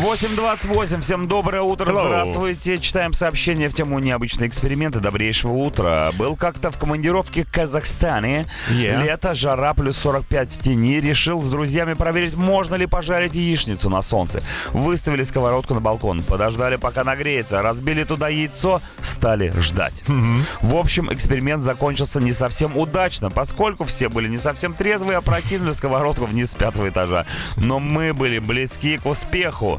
[0.00, 2.06] 8.28, всем доброе утро, Hello.
[2.06, 2.78] здравствуйте.
[2.78, 4.98] Читаем сообщение в тему необычные эксперименты.
[4.98, 6.10] Добрейшего утра.
[6.16, 8.46] Был как-то в командировке в Казахстане.
[8.70, 9.02] Yeah.
[9.02, 11.00] Лето, жара, плюс 45 в тени.
[11.00, 14.42] Решил с друзьями проверить, можно ли пожарить яичницу на солнце.
[14.72, 20.02] Выставили сковородку на балкон, подождали, пока нагреется, разбили туда яйцо, стали ждать.
[20.62, 25.72] В общем, эксперимент закончился не совсем удачно, поскольку все были не совсем трезвые, а прокинули
[25.72, 27.26] сковородку вниз с пятого этажа.
[27.58, 29.78] Но мы были близки к успеху.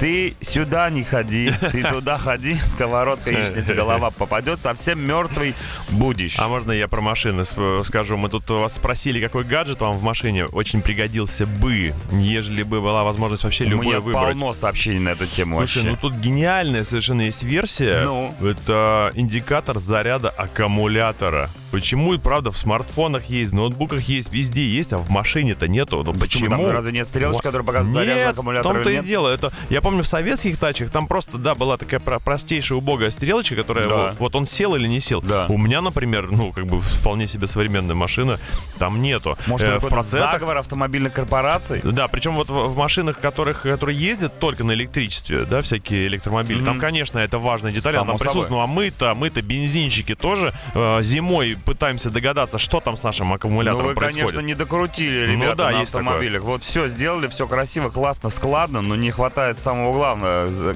[0.00, 5.54] Ты сюда не ходи, ты туда ходи, сковородка, яичница, голова попадет, совсем мертвый
[5.90, 6.38] будешь.
[6.38, 8.16] А можно я про машины скажу?
[8.16, 13.04] Мы тут вас спросили, какой гаджет вам в машине очень пригодился бы, ежели бы была
[13.04, 14.24] возможность вообще У меня любой выбрать.
[14.28, 15.90] полно сообщений на эту тему Слушай, вообще.
[15.90, 18.00] ну тут гениальная совершенно есть версия.
[18.02, 18.34] Ну?
[18.42, 21.50] Это индикатор заряда аккумулятора.
[21.72, 26.02] Почему и правда в смартфонах есть, в ноутбуках есть, везде есть, а в машине-то нету.
[26.02, 26.46] Ну Почему?
[26.46, 26.50] почему?
[26.66, 29.04] Там разве нет стрелочки, которая показывает заряд Нет, аккумулятора в том-то и нет?
[29.04, 29.28] дело.
[29.28, 33.56] Это, я помню, в советских тачках там просто, да, была такая про- простейшая убогая стрелочка,
[33.56, 33.96] которая Да.
[33.96, 35.20] вот, вот он сел или не сел.
[35.20, 35.46] Да.
[35.48, 38.38] У меня, например, ну, как бы вполне себе современная машина,
[38.78, 39.36] там нету.
[39.46, 41.80] Может, Э, в процентах заговор автомобильных корпораций?
[41.82, 46.64] да, причем вот в, в машинах, которых, которые ездят только на электричестве, да, всякие электромобили,
[46.64, 48.50] там, конечно, это важная деталь, она Само там присутствует.
[48.50, 53.34] Ну а мы-то, мы-то бензинщики тоже э, зимой пытаемся догадаться, что там с нашим Ну,
[53.34, 54.28] аккумулятором вы, происходит.
[54.28, 56.42] конечно, не докрутили, Ну ребята, да, на автомобилях.
[56.42, 60.74] Вот все сделали, все красиво, классно, складно, но не хватает самого главного.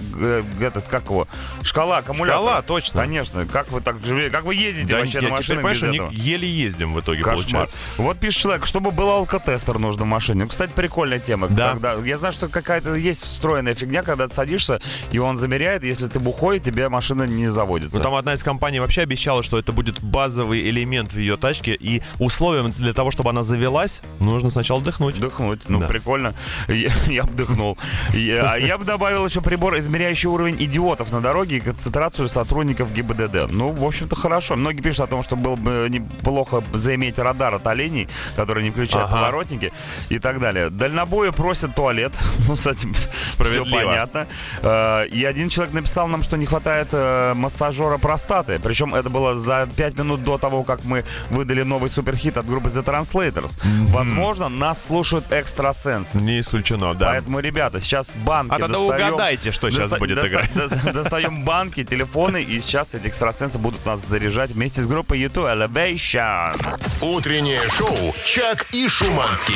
[0.61, 1.26] Этот, как его?
[1.62, 2.38] Шкала аккумулятора.
[2.38, 3.00] Шкала, точно.
[3.00, 3.46] Конечно.
[3.46, 4.30] Как вы так живете?
[4.30, 6.11] Как вы ездите Да, вообще я на понимаю, без этого?
[6.11, 7.42] еле ездим в итоге, Кошмар.
[7.44, 7.76] получается.
[7.98, 10.44] Вот пишет человек, чтобы был алкотестер нужно в машине.
[10.44, 11.48] Ну, Кстати, прикольная тема.
[11.48, 11.72] Да.
[11.72, 14.80] Когда- я знаю, что какая-то есть встроенная фигня, когда ты садишься,
[15.11, 17.96] и он замеряет, если ты бухой, тебе машина не заводится.
[17.98, 21.74] Ну, там одна из компаний вообще обещала, что это будет базовый элемент в ее тачке,
[21.74, 25.16] и условием для того, чтобы она завелась, нужно сначала дыхнуть.
[25.16, 25.62] Вдохнуть.
[25.68, 25.87] Ну, Да.
[25.88, 26.35] прикольно.
[26.68, 27.78] Я, я бы дыхнул.
[28.12, 32.29] Я, а я бы бы добавил еще прибор, измеряющий уровень идиотов на дороге и концентрацию
[32.29, 33.51] сотрудников ГИБДД.
[33.51, 34.57] Ну, в общем-то, хорошо.
[34.57, 39.07] Многие пишут о том, что было бы неплохо заиметь радар от оленей, который не включает
[39.07, 39.16] Ага.
[39.16, 39.73] поворотники
[40.11, 40.70] и так далее.
[40.70, 42.12] Дальнобои просят туалет.
[42.47, 44.27] Ну, с этим все понятно.
[44.61, 48.61] Э, И один человек написал нам, что не хватает э, массажера простаты.
[48.62, 52.68] Причем это было за 5 минут до того, как мы выдали новый суперхит от группы
[52.68, 53.53] The Translators.
[53.90, 56.18] Возможно, нас слушают экстрасенсы.
[56.18, 57.07] Не исключено, да.
[57.07, 59.15] Поэтому, ребята, сейчас банки А тогда достаем.
[59.15, 60.55] угадайте, что сейчас Доста- будет доста- играть.
[60.55, 65.45] доста- Достаем банки, телефоны, и сейчас эти экстрасенсы будут нас заряжать вместе с группой YouTube
[65.47, 66.79] Elevation.
[67.01, 69.55] Утреннее шоу «Чак и Шуманский».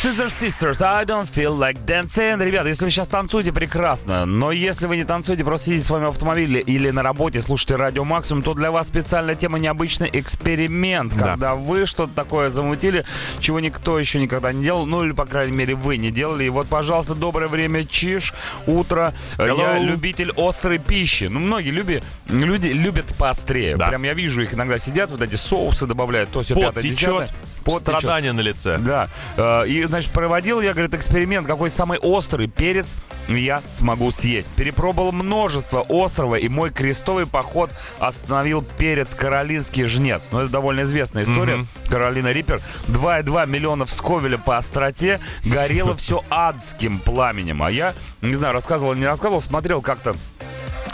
[0.00, 2.40] Scissor Sisters, I don't feel like dancing.
[2.40, 4.26] Ребята, если вы сейчас танцуете, прекрасно.
[4.26, 7.74] Но если вы не танцуете, просто сидите с вами в автомобиле или на работе, слушаете
[7.74, 11.16] радио Максимум, то для вас специальная тема необычный эксперимент.
[11.16, 11.30] Да.
[11.30, 13.04] Когда вы что-то такое замутили,
[13.40, 16.44] чего никто еще никогда не делал, ну или, по крайней мере, вы не делали.
[16.44, 18.34] И вот, пожалуйста, доброе время, чиш,
[18.68, 19.14] утро.
[19.36, 19.84] Э, Я Hello.
[19.84, 21.24] любитель острой пищи.
[21.24, 23.76] Ну, многие люби, люди любят поострее.
[23.76, 23.88] Да.
[23.88, 26.98] Прям я вижу их иногда сидят, вот эти соусы добавляют, то все Пот пятое, течет,
[26.98, 27.28] десятое.
[27.64, 27.80] Течет.
[27.80, 28.78] страдания на лице.
[28.78, 29.08] Да.
[29.36, 32.94] Э, И, значит, проводил я, говорит, эксперимент, какой самый острый перец
[33.28, 34.48] я смогу съесть.
[34.56, 40.28] Перепробовал множество острого, и мой крестовый поход остановил перец каролинский жнец.
[40.32, 41.66] Ну, это довольно известная история.
[41.90, 42.60] Каролина Риппер.
[42.86, 45.20] 2,2 миллионов сковеля по остроте.
[45.44, 47.62] Горело все адским пламенем.
[47.62, 50.14] А я, не знаю, рассказывал или не рассказывал, смотрел как-то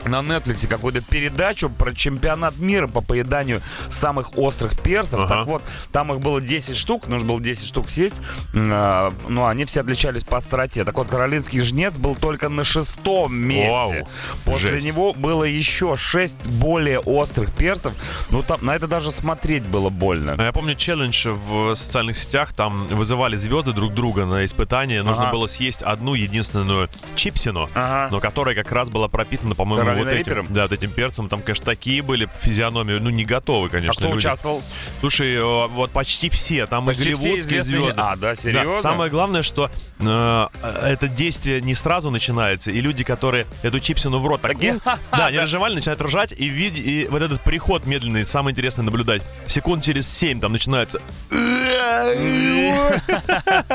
[0.06, 5.20] на Netflix какую-то передачу про чемпионат мира по поеданию самых острых перцев.
[5.20, 5.28] Ага.
[5.28, 5.62] Так вот,
[5.92, 8.16] там их было 10 штук, нужно было 10 штук съесть.
[8.52, 10.84] М, а, Ну, они все отличались по остроте.
[10.84, 13.70] Так вот, королинский жнец был только на шестом месте.
[14.04, 14.08] Вау.
[14.44, 14.86] После Жесть.
[14.86, 17.92] него было еще 6 более острых перцев.
[18.30, 20.34] Ну, там на это даже смотреть было больно.
[20.38, 25.02] А Я помню челлендж в социальных сетях, там вызывали звезды друг друга на испытание.
[25.02, 25.32] Нужно Ага.
[25.32, 28.08] было съесть одну единственную чипсину, Ага.
[28.10, 31.28] но которая как раз была пропитана, по-моему, вот этим, да, вот этим перцем.
[31.28, 34.18] Там, конечно, такие были физиономии, ну, не готовы, конечно, А кто люди.
[34.18, 34.62] участвовал?
[35.00, 37.94] Слушай, э, вот почти все, там Почти и все голливудские звезды.
[37.96, 38.78] А, да, серьезно?
[38.78, 40.46] самое главное, что э,
[40.82, 44.80] это действие не сразу начинается, и люди, которые эту чипсину в рот так, Такие,
[45.12, 49.22] да, не разжевали, начинают ржать, и, вид- и вот этот приход медленный, самое интересное наблюдать.
[49.46, 51.00] Секунд через 7 там начинается...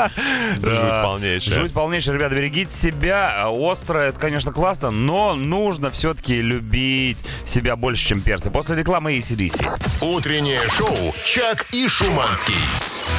[0.62, 1.56] Жуть полнейшая.
[1.56, 3.46] Жуть полнейшая, ребята, берегите себя.
[3.46, 8.50] А, Острое, это, конечно, классно, но нужно все-таки любить себя больше, чем перцы.
[8.50, 10.02] После рекламы ACDC.
[10.02, 12.56] Утреннее шоу «Чак и Шуманский».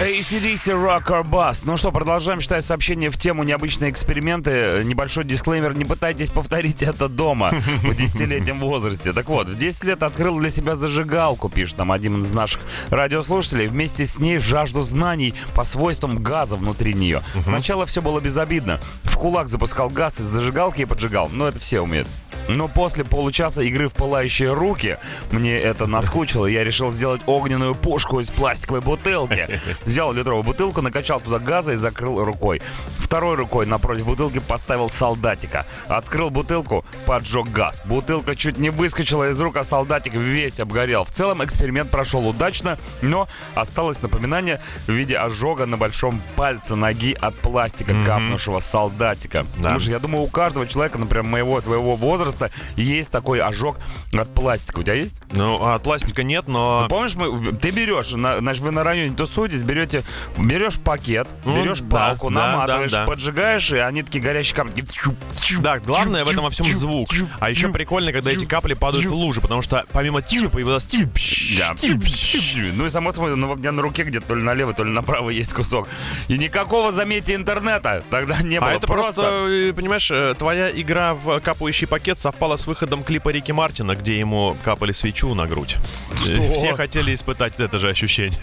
[0.01, 1.61] ACDC Rock or Bust.
[1.65, 4.83] Ну что, продолжаем читать сообщения в тему необычные эксперименты.
[4.85, 7.51] Небольшой дисклеймер, не пытайтесь повторить это дома
[7.83, 9.13] в десятилетнем возрасте.
[9.13, 13.69] Так вот, в 10 лет открыл для себя зажигалку, пишет нам один из наших радиослушателей.
[13.69, 17.21] Вместе с ней жажду знаний по свойствам газа внутри нее.
[17.45, 18.81] Сначала все было безобидно.
[19.05, 21.29] В кулак запускал газ из зажигалки и поджигал.
[21.31, 22.09] Ну, это все умеют.
[22.49, 24.99] Но после получаса игры в пылающие руки
[25.31, 26.47] мне это наскучило.
[26.47, 29.61] Я решил сделать огненную пушку из пластиковой бутылки.
[29.85, 32.63] Взял литровую бутылку, накачал туда газа и закрыл рукой.
[32.99, 35.67] Второй рукой напротив бутылки поставил солдатика.
[35.89, 37.83] Открыл бутылку, поджег газ.
[37.85, 41.05] Бутылка чуть не выскочила из рук, а солдатик весь обгорел.
[41.05, 47.17] В целом эксперимент прошел удачно, но осталось напоминание в виде ожога на большом пальце ноги
[47.21, 49.45] от пластика, капнувшего солдатика.
[49.59, 49.79] Да.
[49.79, 52.40] Что я думаю, у каждого человека, например, моего твоего возраста,
[52.77, 53.79] есть такой ожог
[54.13, 54.81] от пластика.
[54.81, 55.21] У тебя есть?
[55.33, 56.87] Ну, а от пластика нет, но...
[56.89, 60.03] Помнишь, мы, ты берешь, на- значит, вы на районе тусуетесь, берете,
[60.39, 63.07] берешь пакет, Ну, берешь палку, да, наматываешь, да, да.
[63.07, 64.85] поджигаешь, и они такие горящие камни.
[65.61, 67.11] Да, главное в этом во всем звук.
[67.39, 70.87] А еще прикольно, когда эти капли падают в лужи, потому что помимо тью появилась.
[71.59, 71.75] Да.
[72.75, 74.91] Ну и само собой, ну, у меня на руке где-то то ли налево, то ли
[74.91, 75.89] направо есть кусок.
[76.29, 78.71] И никакого, заметьте, интернета тогда не было.
[78.71, 83.31] А это просто, э, понимаешь, э, твоя игра в капающий пакет совпала с выходом клипа
[83.31, 85.77] Рики Мартина, где ему капали свечу на грудь.
[86.27, 88.39] Э, Все хотели испытать это же ощущение.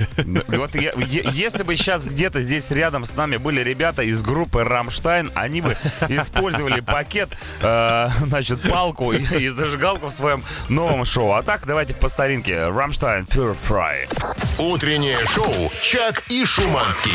[0.47, 4.63] Вот я- е- если бы сейчас где-то здесь рядом с нами были ребята из группы
[4.63, 5.77] Рамштайн, они бы
[6.09, 7.29] использовали пакет,
[7.61, 11.33] э, значит, палку и, и зажигалку в своем новом шоу.
[11.33, 12.67] А так, давайте по старинке.
[12.69, 14.07] Рамштайн, Fry.
[14.57, 17.13] Утреннее шоу «Чак и Шуманский».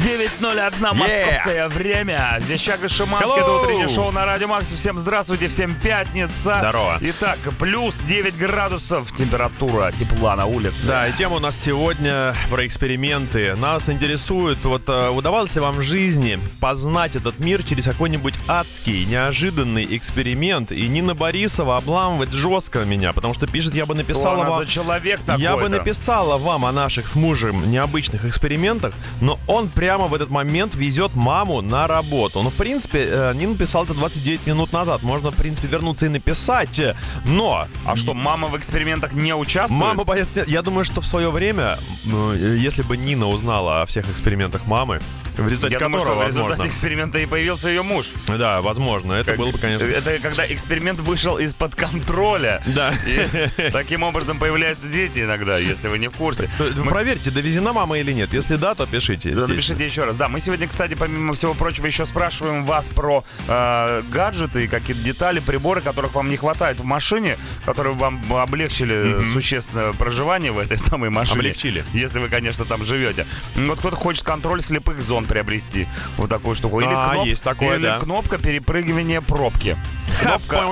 [0.00, 2.38] 9.01 московское время.
[2.40, 3.30] Здесь Чак и Шиманский.
[3.32, 3.62] Это Hello!
[3.62, 4.70] утреннее шоу на Радио Макс.
[4.70, 6.56] Всем здравствуйте, всем пятница.
[6.58, 6.98] Здорово.
[7.02, 10.86] Итак, плюс 9 градусов температура тепла на улице.
[10.86, 13.54] Да, и тема у нас сегодня про эксперименты.
[13.56, 19.04] Нас интересует, вот э, удавалось ли вам в жизни познать этот мир через какой-нибудь адский,
[19.04, 20.72] неожиданный эксперимент?
[20.72, 24.66] И Нина Борисова обламывает жестко меня, потому что пишет, я бы написала вам...
[24.66, 29.89] человек такой Я бы написала вам о наших с мужем необычных экспериментах, но он прям
[29.90, 32.42] прямо в этот момент везет маму на работу.
[32.42, 35.02] Ну, в принципе, э, Нина писал это 29 минут назад.
[35.02, 36.80] Можно, в принципе, вернуться и написать.
[37.24, 37.66] Но...
[37.84, 39.80] А что, мама в экспериментах не участвует?
[39.82, 40.44] Мама боится...
[40.46, 44.68] Я думаю, что в свое время, ну, э, если бы Нина узнала о всех экспериментах
[44.68, 45.00] мамы,
[45.36, 46.70] в результате Я думаю, которого, что в результате возможно...
[46.70, 48.06] эксперимента и появился ее муж.
[48.26, 49.14] Да, возможно.
[49.14, 49.84] Это Как- было бы, конечно...
[49.84, 52.62] Это когда эксперимент вышел из-под контроля.
[52.66, 52.92] Да.
[53.06, 56.50] И таким образом появляются дети иногда, если вы не в курсе.
[56.84, 58.32] Проверьте, довезена мама или нет.
[58.32, 59.30] Если да, то пишите.
[59.30, 59.79] Да, естественно.
[59.80, 60.16] Напишите еще раз.
[60.16, 65.40] Да, мы сегодня, кстати, помимо всего прочего, еще спрашиваем вас про э, гаджеты, какие-то детали,
[65.40, 71.08] приборы, которых вам не хватает в машине, которые вам облегчили существенно проживание в этой самой
[71.08, 71.38] машине.
[71.40, 71.84] Облегчили.
[71.94, 73.26] Если вы, конечно, там живете.
[73.56, 75.88] Вот кто-то хочет контроль слепых зон приобрести.
[76.18, 76.80] Вот такую штуку.
[76.80, 77.98] Или, А, кноп- есть такое, или да.
[78.00, 79.78] кнопка перепрыгивания пробки.
[80.20, 80.62] Кнопка,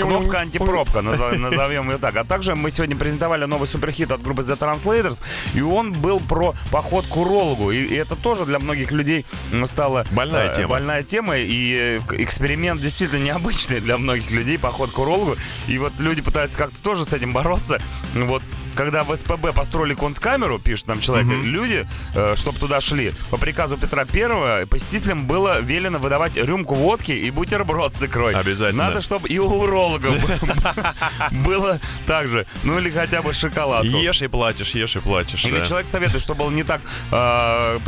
[0.00, 2.16] кнопка антипробка, назов- назовем ее так.
[2.16, 5.18] А также мы сегодня презентовали новый суперхит от группы The Translators,
[5.52, 7.70] и он был про поход к урологу.
[7.70, 10.68] И, и это тоже для многих людей м, стало Больная э, тема.
[10.68, 15.36] Больная тема, и э, эксперимент действительно необычный для многих людей, поход к урологу.
[15.68, 17.78] И вот люди пытаются как-то тоже с этим бороться.
[18.14, 18.42] Вот
[18.74, 21.86] когда в СПБ построили концкамеру, пишет нам человек, люди,
[22.34, 27.94] чтобы туда шли, по приказу Петра Первого посетителям было велено выдавать рюмку водки и бутерброд
[27.94, 28.34] с икрой.
[28.34, 28.86] Обязательно.
[28.88, 30.14] Надо, чтобы и у урологов
[31.30, 32.46] было так же.
[32.64, 33.86] Ну или хотя бы шоколадку.
[33.96, 35.44] Ешь и плачешь, ешь и плачешь.
[35.44, 36.80] Или человек советует, чтобы было не так
[37.12, 37.78] э,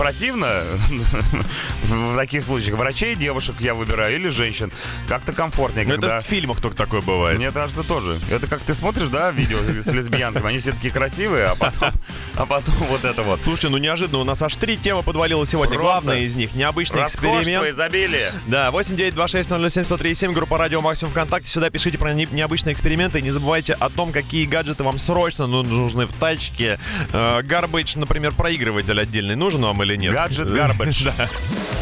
[1.84, 2.76] в таких случаях.
[2.76, 4.70] Врачей, девушек я выбираю или женщин.
[5.08, 6.16] Как-то комфортнее, Ну, когда...
[6.18, 7.38] Это в фильмах только такое бывает.
[7.38, 8.18] Мне кажется, тоже.
[8.30, 11.90] Это как ты смотришь, да, видео с лесбиянками, они все такие красивые, а потом,
[12.34, 13.40] а потом вот это вот.
[13.44, 15.74] Слушайте, ну неожиданно у нас аж три темы подвалило сегодня.
[15.76, 17.66] Просто Главное из них необычный эксперимент.
[17.68, 18.30] изобилие.
[18.46, 21.48] Да, 8926-007-1037, группа Радио Максимум ВКонтакте.
[21.48, 23.20] Сюда пишите про не- необычные эксперименты.
[23.22, 26.78] Не забывайте о том, какие гаджеты вам срочно ну- нужны в тачке.
[27.12, 30.12] Э, Garbage, например, проигрыватель отдельный нужен вам или нет?
[30.12, 31.12] Гаджет Garbage.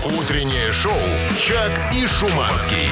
[0.18, 0.92] Утреннее шоу
[1.38, 2.88] «Чак и Шуманский».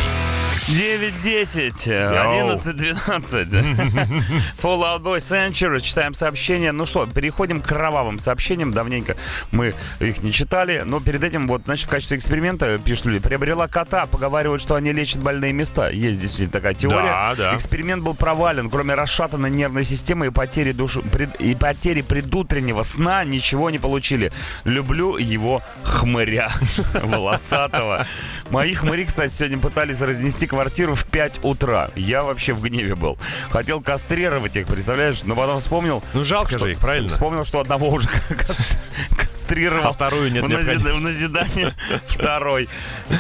[0.73, 4.23] 9-10, 11-12.
[4.63, 5.81] Fallout Boy Century.
[5.83, 6.73] Читаем сообщения.
[6.73, 8.73] Ну что, переходим к кровавым сообщениям.
[8.73, 9.17] Давненько
[9.51, 10.83] мы их не читали.
[10.87, 14.93] Но перед этим, вот, значит, в качестве эксперимента, пишут люди, приобрела кота, поговаривают, что они
[14.93, 15.91] лечат больные места.
[15.91, 17.03] Есть действительно такая теория.
[17.03, 17.55] Да, да.
[17.55, 18.71] Эксперимент был провален.
[18.71, 24.33] Кроме расшатанной нервной системы и потери души, пред- и потери предутреннего сна, ничего не получили.
[24.65, 26.51] Люблю его хмыря
[26.95, 28.07] волосатого.
[28.49, 31.90] Мои хмыри, кстати, сегодня пытались разнести квартиру в 5 утра.
[31.96, 33.18] Я вообще в гневе был.
[33.51, 35.22] Хотел кастрировать их, представляешь?
[35.25, 36.03] Но потом вспомнил...
[36.14, 37.09] Ну жалко что- же их, правильно?
[37.09, 38.77] Вспомнил, что одного уже кас-
[39.16, 39.88] кастрировал.
[39.88, 41.72] А вторую нет в, назид- в назидание
[42.07, 42.68] второй.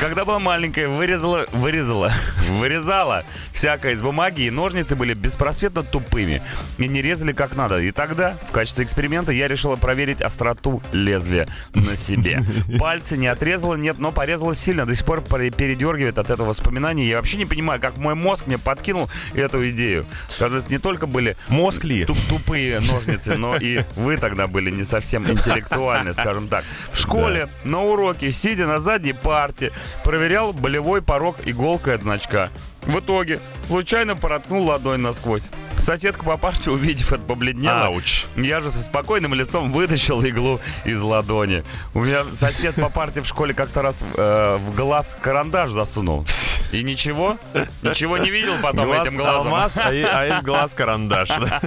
[0.00, 2.12] Когда была маленькая, вырезала, вырезала,
[2.48, 6.42] вырезала всякое из бумаги, и ножницы были беспросветно тупыми
[6.78, 7.78] и не резали как надо.
[7.80, 12.42] И тогда, в качестве эксперимента, я решила проверить остроту лезвия на себе.
[12.78, 14.86] Пальцы не отрезала, нет, но порезала сильно.
[14.86, 17.08] До сих пор пере- передергивает от этого воспоминания.
[17.08, 20.06] Я вообще не понимаю, как мой мозг мне подкинул эту идею.
[20.38, 22.04] Кажется, не только были Мозг ли?
[22.04, 26.64] туп- тупые ножницы, но и вы тогда были не совсем интеллектуальны, скажем так.
[26.92, 29.70] В школе на уроке, сидя на задней парте,
[30.04, 32.50] проверял болевой порог иголкой от значка.
[32.82, 35.44] В итоге случайно проткнул ладонь насквозь.
[35.78, 37.86] Соседка по парте, увидев это, побледнела.
[37.86, 38.24] Ауч.
[38.36, 41.64] Я же со спокойным лицом вытащил иглу из ладони.
[41.94, 46.24] У меня сосед по парте в школе как-то раз э, в глаз карандаш засунул.
[46.72, 47.36] И ничего?
[47.82, 49.52] Ничего не видел потом Глаз этим глазом.
[49.54, 51.28] алмаз, а и- а из глаз карандаш.
[51.28, 51.60] да.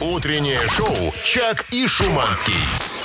[0.00, 2.54] Утреннее шоу «Чак и Шуманский».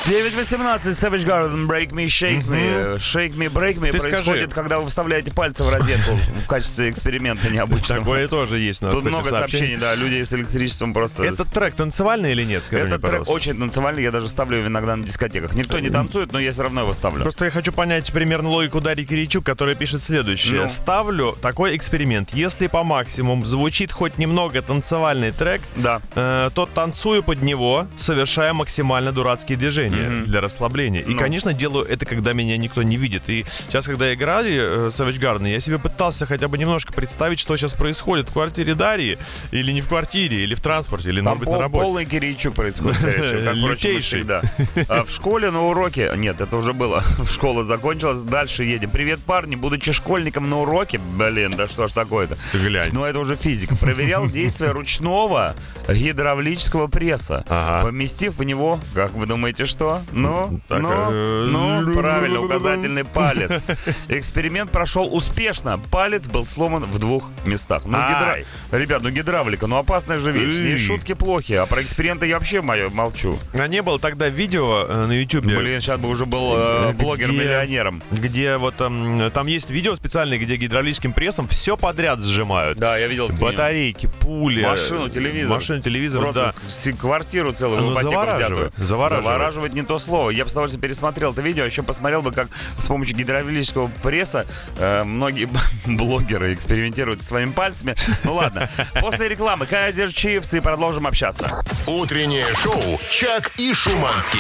[0.08, 2.96] 9.18, Savage Garden, Break Me, Shake Me.
[2.98, 4.48] Shake Me, Break Me Ты происходит, скажи.
[4.48, 8.00] когда вы вставляете пальцы в розетку в качестве эксперимента необычного.
[8.02, 8.96] Такое тоже есть у нас.
[8.96, 11.24] Тут кстати, много сообщений, да, люди с электричеством просто...
[11.24, 12.64] Этот трек танцевальный или нет?
[12.66, 13.34] Скажи мне, Этот трек пожалуйста.
[13.34, 15.54] очень танцевальный, я даже ставлю его иногда на дискотеках.
[15.54, 17.22] Никто не танцует, но я все равно его ставлю.
[17.22, 20.64] Просто я хочу понять примерно логику Дарьи Киричук, которая пишет следующее.
[20.64, 20.70] Ну.
[20.70, 22.32] Ставлю такой эксперимент.
[22.34, 26.02] Если по максимуму звучит хоть немного танцевальный трек, Да.
[26.16, 29.91] э, то танцую под него, совершая максимально дурацкие движения
[30.26, 31.02] для расслабления.
[31.02, 31.20] И, Ну.
[31.20, 33.24] конечно, делаю это, когда меня никто не видит.
[33.28, 37.56] И сейчас, когда играли э, Savage Garden, я себе пытался хотя бы немножко представить, что
[37.58, 39.18] сейчас происходит в квартире Дарьи,
[39.52, 41.84] или не в квартире, или в транспорте, или, Там может быть, на пол- работе.
[41.84, 44.20] полный Киричук происходит, как, Лютейший.
[44.20, 44.42] всегда.
[44.88, 46.12] А в школе на уроке...
[46.16, 47.04] Нет, это уже было.
[47.32, 48.90] Школа закончилась, дальше едем.
[48.90, 51.00] Привет, парни, будучи школьником на уроке...
[51.18, 52.38] Блин, да что ж такое-то?
[52.54, 52.90] Глянь.
[52.94, 53.76] Ну, это уже физика.
[53.76, 55.56] Проверял действие ручного
[55.88, 57.86] гидравлического пресса, Ага.
[57.88, 59.81] поместив в него, как вы думаете, что?
[59.82, 60.02] Что?
[60.12, 63.66] Ну, Так, ну, э, ну, правильно, указательный палец.
[64.10, 65.80] Эксперимент прошел успешно.
[65.90, 67.84] Палец был сломан в двух местах.
[67.86, 68.34] Ну, гидра...
[68.34, 68.46] Ай.
[68.72, 70.56] Ребят, ну гидравлика, ну опасная же вещь.
[70.58, 73.38] И шутки плохи, а про эксперименты я вообще мое молчу.
[73.54, 75.58] А не было тогда видео э, на Ютубе?
[75.58, 78.04] Блин, сейчас бы уже был э, Где- блогер-миллионером.
[78.12, 82.78] Где вот там, там есть видео специальные, где гидравлическим прессом все подряд сжимают.
[82.78, 83.30] Да, я видел.
[83.30, 84.62] Батарейки, пули.
[84.62, 85.56] Машину, телевизор.
[85.56, 86.54] Машину, телевизор, Просто
[86.86, 86.92] да.
[86.94, 88.86] квартиру целую Ну, завораживает, взятую.
[88.86, 89.71] завораживает.
[89.72, 90.30] Завораживает не то слово.
[90.32, 92.48] Я бы с удовольствием пересмотрел это видео, еще посмотрел бы, как
[92.78, 94.46] с помощью гидравлического пресса
[94.78, 95.50] э, многие
[95.86, 97.96] блогеры экспериментируют со своими пальцами.
[98.24, 98.70] Ну ладно.
[99.00, 101.64] После рекламы Kaiser Chiefs и продолжим общаться.
[101.88, 104.40] Утреннее шоу «Чак и Шуманский».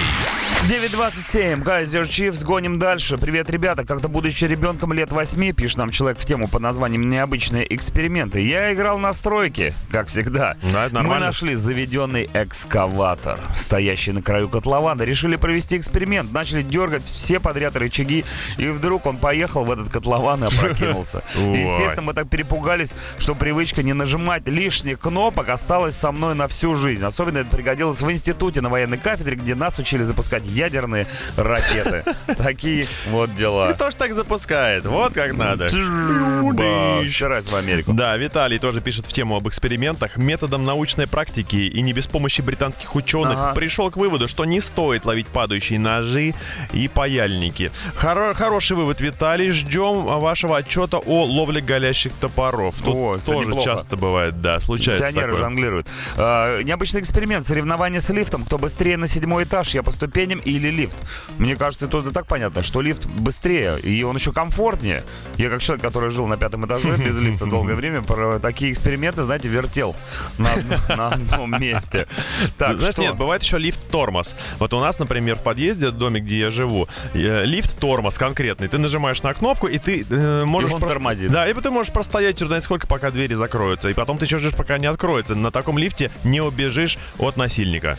[0.70, 3.18] 9.27, Kaiser Chiefs, гоним дальше.
[3.18, 3.84] Привет, ребята.
[3.86, 8.42] Как-то будучи ребенком лет 8, пишет нам человек в тему под названием «Необычные эксперименты».
[8.42, 10.56] Я играл на стройке, как всегда.
[10.72, 11.28] Да, это Мы нормально.
[11.28, 15.02] нашли заведенный экскаватор, стоящий на краю котлована.
[15.04, 16.32] Решили провести эксперимент.
[16.32, 18.26] Начали дергать все подряд рычаги.
[18.58, 21.24] И вдруг он поехал в этот котлован и опрокинулся.
[21.36, 26.76] Естественно, мы так перепугались, что привычка не нажимать лишних кнопок осталась со мной на всю
[26.76, 27.04] жизнь.
[27.04, 31.08] Особенно это пригодилось в институте на военной кафедре, где нас учили запускать ядерные
[31.38, 32.04] ракеты.
[32.38, 33.74] Такие вот И дела.
[33.74, 34.86] тоже так запускает.
[34.86, 35.66] Вот как надо.
[35.66, 37.94] Раз в Америку.
[37.94, 40.18] Да, Виталий тоже пишет в тему об экспериментах.
[40.18, 45.06] Методом научной практики и не без помощи британских ученых пришел к выводу, что не стоит
[45.12, 46.34] ловить падающие ножи
[46.72, 47.72] и паяльники.
[48.00, 49.52] Хоро- хороший вывод, Виталий.
[49.52, 52.76] Ждем вашего отчета о ловле голящих топоров.
[52.78, 53.66] Тут О, тоже неплохо.
[53.66, 55.46] часто бывает, да, случается Пенсионеры такое.
[55.48, 55.88] жонглируют.
[56.16, 57.46] А, необычный эксперимент.
[57.46, 58.46] Соревнование с лифтом.
[58.46, 60.96] Кто быстрее на седьмой этаж, я по ступеням или лифт.
[61.38, 65.04] Мне кажется, тут и так понятно, что лифт быстрее, и он еще комфортнее.
[65.36, 69.24] Я как человек, который жил на пятом этаже без лифта долгое время, про такие эксперименты,
[69.24, 69.96] знаете, вертел
[70.38, 72.08] на, одном- на одном месте.
[72.58, 73.02] Так, Знаешь, что?
[73.02, 74.36] нет, бывает еще лифт-тормоз.
[74.60, 78.68] Вот у нас, например, в подъезде, в доме, где я живу, э, лифт-тормоз конкретный.
[78.68, 80.72] Ты нажимаешь на кнопку, и ты э, можешь...
[80.72, 81.32] он просто- тормозит.
[81.32, 83.90] Да, и ты можешь простоять черт знает сколько, пока двери закроются.
[83.90, 85.36] И потом ты еще ждешь, пока не откроется.
[85.36, 87.98] На таком лифте не убежишь от насильника.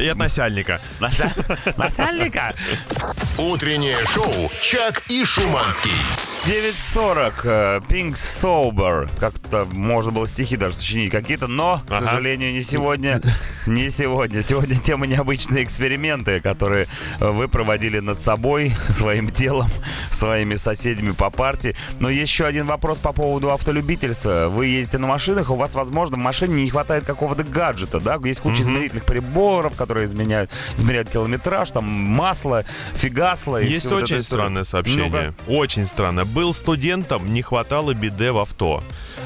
[0.00, 0.80] И от насяльника.
[1.00, 1.32] Нася-
[1.76, 2.54] Насальника?
[3.38, 5.92] Утреннее шоу «Чак и Шуманский».
[6.46, 9.08] 9.40, э, Pink Sober.
[9.18, 13.20] Как-то можно было стихи даже сочинить какие-то, но, к сожалению, не сегодня.
[13.66, 14.42] Не сегодня.
[14.42, 15.64] Сегодня тема необычные
[16.16, 16.86] эксперименты, которые
[17.20, 19.68] э, вы проводили над собой, своим телом,
[20.10, 21.76] своими соседями по партии.
[22.00, 24.48] Но есть еще один вопрос по поводу автолюбительства.
[24.48, 28.18] Вы ездите на машинах, у вас, возможно, в машине не хватает какого-то гаджета, да?
[28.24, 32.64] Есть куча измерительных приборов, которые изменяют, измеряют километраж, там масло,
[32.94, 33.60] фигасло.
[33.60, 34.24] и Есть вот очень историю.
[34.24, 35.34] странное сообщение.
[35.46, 35.52] Ну-ка.
[35.52, 36.24] Очень странно.
[36.24, 38.82] Был студентом, не хватало биде в авто.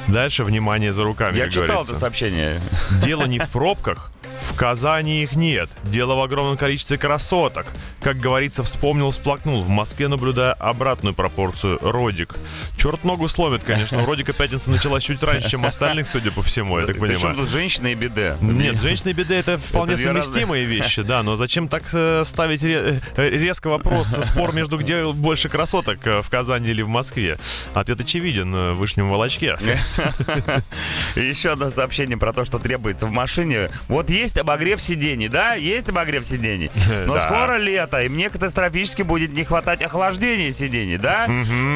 [0.08, 1.92] Дальше внимание за руками, Я читал говорится.
[1.92, 2.60] это сообщение.
[3.02, 4.10] Дело не в пробках.
[4.50, 5.68] В Казани их нет.
[5.84, 7.66] Дело в огромном количестве красоток.
[8.02, 9.62] Как говорится, вспомнил, всплакнул.
[9.62, 11.78] В Москве наблюдая обратную пропорцию.
[11.82, 12.34] Родик.
[12.76, 14.02] Черт ногу сломит, конечно.
[14.02, 17.36] У Родика пятница началась чуть раньше, чем остальных, судя по всему, я так Причем понимаю.
[17.36, 18.36] тут женщина и биде?
[18.40, 22.62] Нет, женщина и беда это вполне разные- совместимые вещи, да, но зачем так э, ставить
[22.62, 27.38] э, резко вопрос, спор между где больше красоток, э, в Казани или в Москве?
[27.74, 29.56] Ответ очевиден, в Вышнем Волочке.
[31.16, 33.70] Еще одно сообщение про то, что требуется в машине.
[33.88, 35.54] Вот есть обогрев сидений, да?
[35.54, 36.59] Есть обогрев сидений.
[37.06, 37.24] Но Да.
[37.26, 41.26] скоро лето, и мне катастрофически будет не хватать охлаждения сидений, да?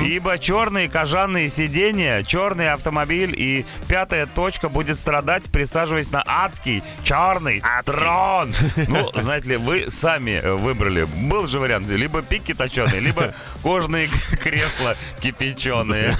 [0.04, 7.62] Ибо черные кожаные сиденья, черный автомобиль и пятая точка будет страдать, присаживаясь на адский черный
[7.84, 8.52] трон.
[8.88, 11.04] Ну, знаете ли, вы сами э, выбрали.
[11.28, 13.32] Был же вариант, либо пики точеные, либо
[13.62, 14.08] кожные
[14.42, 16.14] кресла кипяченые.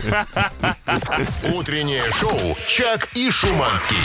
[1.55, 3.97] Утреннее шоу «Чак и Шуманский».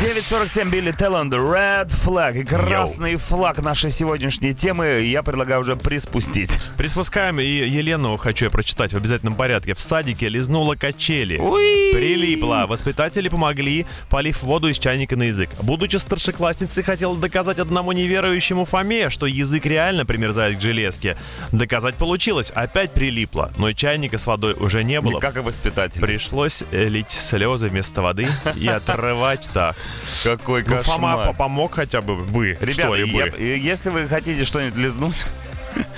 [0.00, 2.38] 9.47 Билли Телланд, Red Flag.
[2.38, 6.50] И красный флаг нашей сегодняшней темы я предлагаю уже приспустить.
[6.76, 9.74] Приспускаем, и Елену хочу я прочитать в обязательном порядке.
[9.74, 11.38] В садике лизнула качели.
[11.38, 11.92] Уи!
[11.92, 12.66] Прилипла.
[12.68, 15.48] Воспитатели помогли, полив воду из чайника на язык.
[15.62, 21.16] Будучи старшеклассницей, хотела доказать одному неверующему Фоме, что язык реально примерзает к железке.
[21.52, 22.50] Доказать получилось.
[22.54, 23.52] Опять прилипла.
[23.56, 25.20] Но чайника с водой уже не было.
[25.20, 26.00] Как и воспитатель.
[26.02, 29.74] Пришлось лить слезы вместо воды и отрывать так.
[30.22, 31.26] Какой Ну, Фома кошмар.
[31.28, 33.38] по- помог хотя бы бы, Ребята, что и я- бы.
[33.86, 35.24] Если вы хотите что-нибудь лизнуть,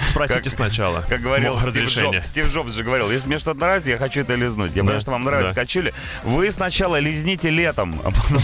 [0.08, 1.04] Спросите как- сначала.
[1.08, 2.20] как говорил Мо- Стив разрешение.
[2.20, 4.72] Джобс, Стив Джобс же говорил, если мне что-то нравится, я хочу это лизнуть.
[4.74, 5.60] Я понимаю, что вам нравятся да.
[5.62, 5.94] качели.
[6.24, 8.42] Вы сначала лизните летом, а потом...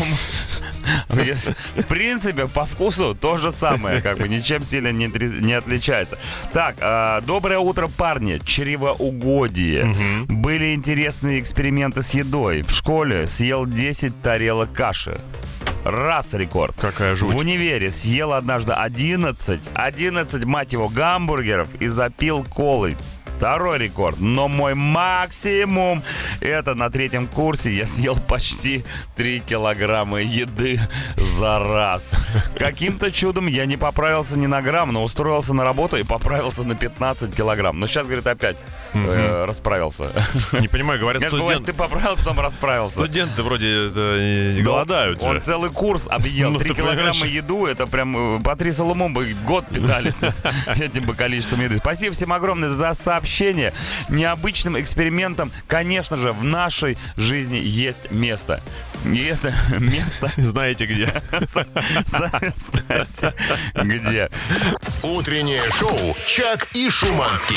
[1.08, 6.18] В принципе, по вкусу то же самое, как бы ничем сильно не, не отличается.
[6.52, 8.38] Так, а, доброе утро, парни.
[8.44, 10.24] Чревоугодие.
[10.28, 12.62] Были интересные эксперименты с едой.
[12.62, 15.18] В школе съел 10 тарелок каши.
[15.84, 16.74] Раз рекорд.
[16.80, 17.32] Какая жуть.
[17.32, 22.96] В универе съел однажды 11, 11, мать его, гамбургеров и запил колой.
[23.44, 24.20] Второй рекорд.
[24.20, 26.02] Но мой максимум
[26.40, 28.86] это на третьем курсе я съел почти
[29.16, 30.80] 3 килограмма еды
[31.16, 32.12] за раз.
[32.58, 36.74] Каким-то чудом я не поправился ни на грамм, но устроился на работу и поправился на
[36.74, 37.78] 15 килограмм.
[37.78, 38.56] Но сейчас, говорит, опять
[38.94, 40.10] э, расправился.
[40.52, 41.66] Не понимаю, говорят, Нет, студент...
[41.66, 42.94] ты поправился, потом расправился.
[42.94, 45.40] студенты вроде это, не голодают Он же.
[45.40, 46.50] целый курс объел.
[46.50, 47.34] Ну, Три ты килограмма понимаешь.
[47.34, 50.16] еду, это прям э, Патриса Лумумба год питались
[50.66, 51.76] этим бы количеством еды.
[51.76, 53.33] Спасибо всем огромное за сообщение.
[54.08, 58.62] Необычным экспериментом, конечно же, в нашей жизни есть место.
[59.04, 61.06] И это место, Знаете где?
[62.06, 63.34] знаете,
[63.74, 64.30] где.
[65.02, 67.56] Утреннее шоу «Чак и Шуманский».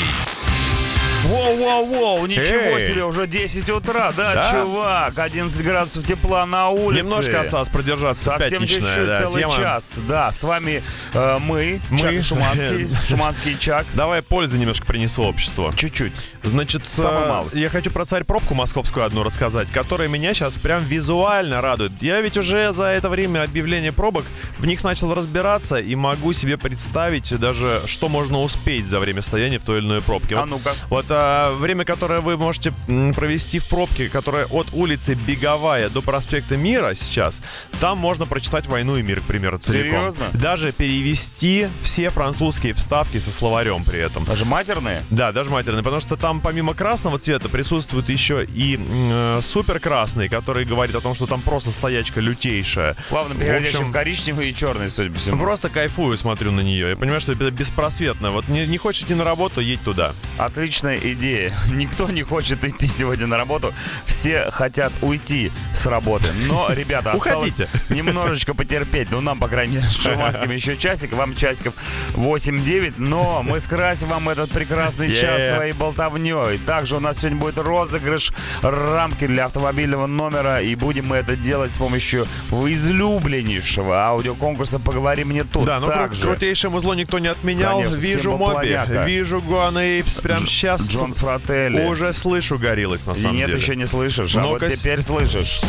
[1.24, 2.86] Воу-воу-воу, ничего Эй.
[2.86, 4.50] себе, уже 10 утра, да, Да.
[4.52, 7.02] чувак, 11 градусов тепла на улице.
[7.02, 8.24] Немножко осталось продержаться.
[8.24, 9.54] Совсем чуть-чуть, да, целый тема.
[9.56, 9.92] час.
[10.08, 11.98] Да, с вами э, мы, Мы.
[11.98, 13.86] Чак Шуманский, Шуманский Чак.
[13.94, 15.72] Давай пользы немножко принесу обществу.
[15.76, 16.12] Чуть-чуть.
[16.44, 21.60] Значит, э, я хочу про царь пробку московскую одну рассказать, которая меня сейчас прям визуально
[21.60, 21.92] радует.
[22.00, 24.24] Я ведь уже за это время объявления пробок
[24.58, 29.58] в них начал разбираться и могу себе представить даже, что можно успеть за время стояния
[29.58, 30.36] в той или иной пробке.
[30.36, 30.70] А ну-ка.
[30.88, 32.72] Вот а, время, которое вы можете
[33.14, 37.40] провести в пробке, которая от улицы Беговая до проспекта Мира сейчас,
[37.80, 40.12] там можно прочитать «Войну и мир», к примеру, целиком.
[40.12, 40.30] Серьезно?
[40.32, 44.24] Даже перевести все французские вставки со словарем при этом.
[44.24, 45.02] Даже матерные?
[45.10, 50.28] Да, даже матерный, потому что там помимо красного цвета присутствует еще и э, супер красный,
[50.28, 52.96] который говорит о том, что там просто стоячка лютейшая.
[53.08, 55.38] Плавно В переходящие в, общем, коричневый и черный, судя по всему.
[55.38, 56.90] Просто кайфую, смотрю на нее.
[56.90, 58.30] Я понимаю, что это беспросветно.
[58.30, 60.12] Вот не, не хочешь идти на работу, едь туда.
[60.36, 61.52] Отличная идея.
[61.70, 63.72] Никто не хочет идти сегодня на работу.
[64.06, 66.28] Все хотят уйти с работы.
[66.46, 67.68] Но, ребята, осталось Уходите.
[67.88, 69.08] немножечко потерпеть.
[69.10, 71.12] Ну, нам, по крайней мере, с Шуманским еще часик.
[71.14, 71.74] Вам часиков
[72.14, 72.94] 8-9.
[72.98, 76.58] Но мы скрасим вам этот прекрасный час своей болтовней.
[76.66, 78.32] Также у нас сегодня будет розыгрыш
[78.62, 80.60] рамки для автомобильного номера.
[80.60, 85.66] И будем мы это делать с помощью излюбленнейшего аудиоконкурса «Поговори мне тут».
[85.66, 87.78] Да, ну Также крутейшее музло никто не отменял.
[87.78, 90.20] Конечно, вижу Моби, вижу Гуана Эйпс.
[90.20, 91.84] Прям сейчас Джон Фрателли.
[91.86, 93.58] уже слышу горилась на И самом нет, деле.
[93.60, 95.60] еще не слышишь, а вот теперь слышишь.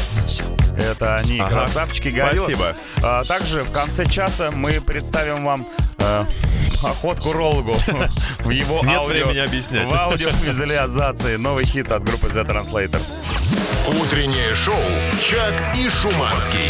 [0.77, 1.49] Это они, Ага.
[1.49, 2.53] красавчики гориллы.
[2.53, 2.75] Спасибо.
[3.03, 5.67] А, также в конце часа мы представим вам
[5.97, 6.23] э,
[6.83, 7.73] охотку Ролгу
[8.39, 9.25] в его Нет аудио.
[9.25, 9.85] времени объяснять.
[9.85, 11.35] В аудиовизуализации.
[11.35, 13.05] Новый хит от группы The Translators.
[13.87, 14.75] Утреннее шоу
[15.21, 16.69] «Чак и Шуманский».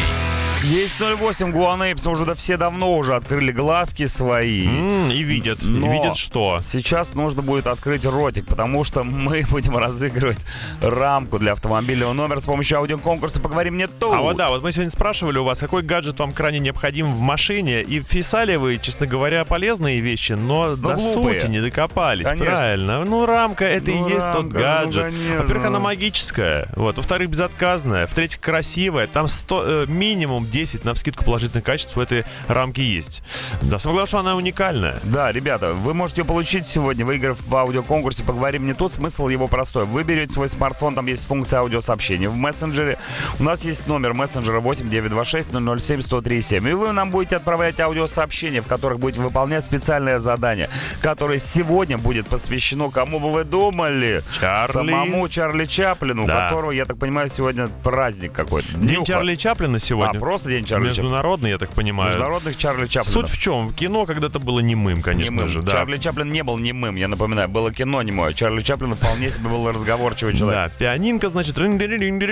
[0.63, 4.67] 10.08, Гуанейпс уже да все давно уже открыли глазки свои.
[4.67, 5.63] М, и видят.
[5.63, 6.59] И Но видят что?
[6.61, 10.39] Сейчас нужно будет открыть ротик, потому что мы будем разыгрывать
[10.81, 14.13] рамку для автомобильного номера с помощью аудиоконкурса «Поговори мне тут».
[14.13, 17.19] А вот да, вот мы сегодня спрашивали у вас, какой гаджет вам крайне необходим в
[17.21, 21.39] машине, и писали вы, честно говоря, полезные вещи, но до глупые.
[21.39, 22.25] сути не докопались.
[22.25, 22.45] Конечно.
[22.45, 23.05] Правильно.
[23.05, 25.03] Ну, рамка это Ну, и есть тот рамка, ну, гаджет.
[25.05, 25.37] конечно.
[25.41, 26.97] Во-первых, она магическая, вот.
[26.97, 28.07] Во-вторых, безотказная.
[28.07, 29.07] В-третьих, красивая.
[29.07, 33.21] Там 100, э, минимум 10 на вскидку положительных качеств у этой рамки есть.
[33.61, 34.99] Да, самое главное, что она уникальная.
[35.03, 38.93] Да, ребята, вы можете ее получить сегодня, выиграв в аудиоконкурсе «Поговори мне тут».
[38.93, 39.85] Смысл его простой.
[39.85, 42.97] Вы берете свой смартфон, там есть функция аудиосообщения в мессенджере.
[43.39, 46.67] У нас есть номер мессенджера 8926 007 1037.
[46.67, 50.69] И вы нам будете отправлять аудиосообщения, в которых будете выполнять специальное задание,
[51.01, 54.21] которое сегодня будет посвящено, кому бы вы думали?
[54.39, 54.73] Чарли.
[54.73, 56.45] Самому Чарли Чаплину, у Да.
[56.49, 58.67] которого, я так понимаю, сегодня праздник какой-то.
[58.75, 59.03] День.
[59.05, 60.19] Чарли Чаплина А, сегодня.
[60.39, 61.03] Просто День Чарли Чаплина.
[61.03, 62.09] Международный, я так понимаю.
[62.11, 63.13] Международных Чарли Чаплина.
[63.13, 63.73] Суть в чем?
[63.73, 65.47] Кино когда-то было немым, конечно Немым.
[65.47, 65.71] же, да.
[65.71, 67.49] Чарли Чаплин не был немым, я напоминаю.
[67.49, 68.33] Было кино немое.
[68.33, 70.71] Чарли Чаплин вполне себе был разговорчивый человек.
[70.71, 71.57] Да, пианинка, значит,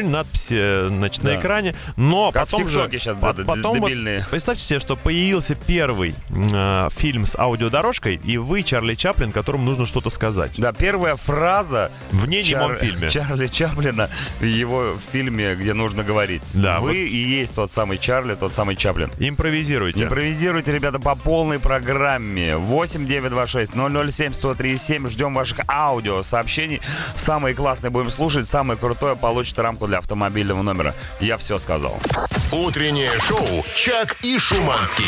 [0.10, 1.76] надпись, э, значит, на экране.
[1.96, 2.76] Но Как потом же...
[2.80, 3.92] ТикТоке щас по- д- д- потом вот
[4.30, 9.86] представьте себе, что появился первый э, фильм с аудиодорожкой, и вы, Чарли Чаплин, которому нужно
[9.86, 10.52] что-то сказать.
[10.58, 12.28] Да, первая фраза В
[12.76, 13.10] Чар- фильме.
[13.12, 16.42] Чарли Чаплина в его фильме, где нужно говорить.
[16.54, 16.96] Да, Вы вот.
[16.96, 19.12] и есть тот самый Чарли, тот самый Чаплин.
[19.20, 20.04] Импровизируйте.
[20.04, 22.58] Импровизируйте, ребята, по полной программе.
[22.58, 25.10] 8 926 007 1037.
[25.10, 26.82] Ждем ваших аудиосообщений.
[27.16, 28.48] Самые классные будем слушать.
[28.48, 30.94] Самое крутое получит рамку для автомобильного номера.
[31.20, 31.98] Я все сказал.
[32.52, 35.06] Утреннее шоу «Чак и Шуманский».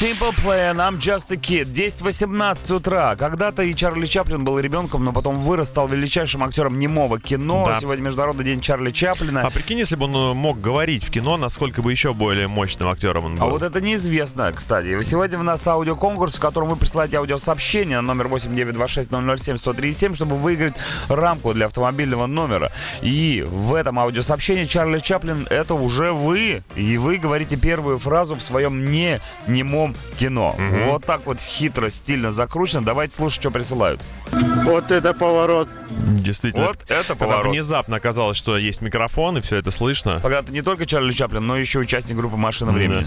[0.00, 1.74] Simple Plan, I'm Just a Kid.
[1.74, 3.16] 10.18 утра.
[3.16, 7.64] Когда-то и Чарли Чаплин был ребенком, но потом вырос, стал величайшим актером немого кино.
[7.66, 7.78] Да.
[7.78, 9.42] Сегодня Международный день Чарли Чаплина.
[9.42, 12.90] А прикинь, если бы он э, мог говорить в кино, насколько бы еще более мощным
[12.90, 13.46] актером он был.
[13.46, 15.02] А вот это неизвестно, кстати.
[15.02, 20.74] Сегодня у нас аудиоконкурс, в котором вы присылаете аудиосообщение на номер 8926-007-137, чтобы выиграть
[21.08, 22.72] рамку для автомобильного номера.
[23.00, 26.62] И в этом аудиосообщении Чарли Чаплин— это уже вы.
[26.76, 30.54] И вы говорите первую фразу в своем не немом кино.
[30.88, 32.84] Вот так вот хитро, стильно закручено.
[32.84, 34.02] Давайте слушать, что присылают.
[34.32, 35.68] Вот это поворот.
[35.90, 36.66] Действительно.
[36.68, 37.46] Вот это Когда поворот.
[37.52, 40.20] внезапно оказалось, что есть микрофон, и все это слышно.
[40.20, 43.06] Когда ты не только Чарли Чаплин, но еще участник группы «Машина времени».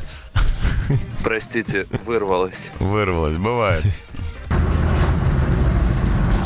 [1.23, 2.71] Простите, вырвалось.
[2.79, 3.83] Вырвалось, бывает.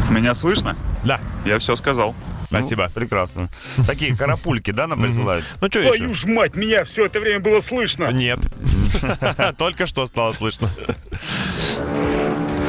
[0.09, 0.75] Меня слышно?
[1.03, 2.15] Да, Я все сказал.
[2.47, 2.85] спасибо.
[2.87, 3.49] Ну, прекрасно.
[3.85, 5.43] Такие карапульки, да, нам присылают?
[5.59, 6.13] Ну что еще?
[6.13, 8.11] ж мать, меня все это время было слышно.
[8.11, 8.39] Нет.
[9.57, 10.69] Только что стало слышно.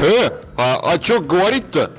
[0.02, 1.90] Э, а, а что говорить-то?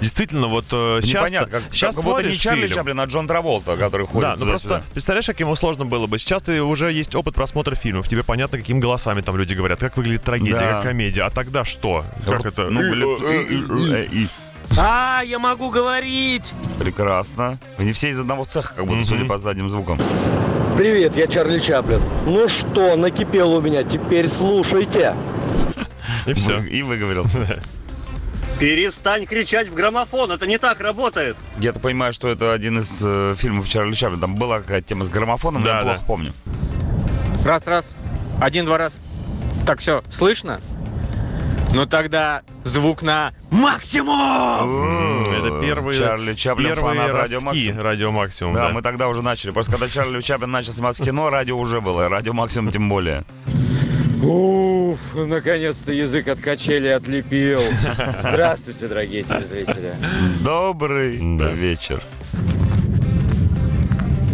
[0.00, 2.74] Действительно, вот э, сейчас Непонятно, как, сейчас как будто не Чарли фильм.
[2.74, 4.68] Чаплин, а Джон Траволта, который ходит Да, ну туда-сюда.
[4.76, 6.18] просто представляешь, как ему сложно было бы.
[6.18, 9.96] Сейчас ты уже есть опыт просмотра фильмов, тебе понятно, какими голосами там люди говорят, как
[9.96, 10.70] выглядит трагедия, Да.
[10.72, 11.22] как комедия.
[11.22, 12.04] А тогда что?
[12.26, 12.70] Как это?
[12.70, 14.28] Ну, блин,
[14.78, 16.52] А, я могу говорить!
[16.80, 17.58] прекрасно.
[17.78, 19.06] Они все из одного цеха, как будто, Мгм.
[19.08, 20.00] судя по задним звукам.
[20.76, 22.00] Привет, я Чарли Чаплин.
[22.26, 25.14] Ну что, накипел у меня, теперь слушайте.
[26.26, 26.58] И все.
[26.58, 27.62] Вы- И выговорился.
[28.58, 31.36] Перестань кричать в граммофон, это не так работает.
[31.58, 34.20] Я-то понимаю, что это один из э, фильмов Чарли Чаплина.
[34.20, 35.90] Там была какая-то тема с граммофоном, но Да, я да.
[35.94, 36.32] плохо помню.
[37.44, 37.96] Раз, раз.
[38.40, 38.96] Один, два, раз.
[39.66, 40.60] Так, все, слышно?
[41.74, 45.24] Ну тогда звук на максимум!
[45.24, 47.80] Это первые, Чарли Чаплин, первые фанат Радио Максимум.
[47.80, 48.54] Радио Максимум.
[48.54, 48.72] Да, да.
[48.72, 49.50] мы тогда уже начали.
[49.50, 52.08] Просто когда Чарли Чаплин начал сниматься в кино, радио уже было.
[52.08, 53.24] Радио Максимум тем более.
[54.24, 57.60] Уф, наконец-то язык от качели отлепил.
[58.20, 59.94] Здравствуйте, дорогие телезрители.
[60.40, 61.50] Добрый Да.
[61.50, 62.02] вечер.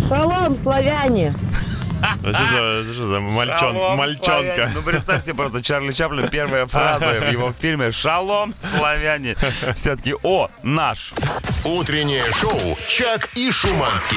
[0.08, 1.32] Шалом, славяне!
[2.24, 4.70] Это что за- это что за мальчонка?
[4.74, 9.36] Ну, представь себе просто Чарли Чаплин, первая фраза в его фильме «Шалом, славяне».
[9.76, 11.12] Все-таки «О, наш».
[11.64, 14.16] Утреннее шоу «Чак и Шуманский».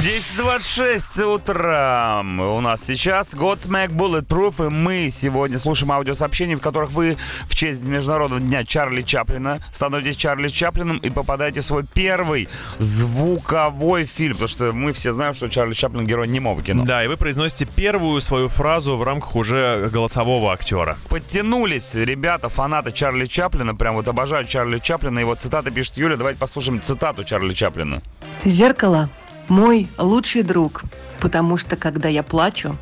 [0.00, 2.20] 10.26 утра.
[2.22, 7.16] У нас сейчас Godsmack Bulletproof, и мы сегодня слушаем аудиосообщения, в которых вы
[7.48, 12.48] в честь Международного дня Чарли Чаплина становитесь Чарли Чаплином и попадаете в свой первый
[12.78, 14.34] звуковой фильм.
[14.34, 16.84] Потому что мы все знаем, что Чарли Чаплин герой немого кино.
[16.84, 20.96] Да, и вы произносите первую свою фразу в рамках уже голосового актера.
[21.08, 25.20] Подтянулись ребята, фанаты Чарли Чаплина, прям вот обожают Чарли Чаплина.
[25.20, 26.16] И вот цитаты пишет Юля.
[26.16, 28.02] Давайте послушаем цитату Чарли Чаплина.
[28.44, 29.08] Зеркало–
[29.48, 30.82] мой лучший друг,
[31.20, 32.76] потому что, когда я плачу,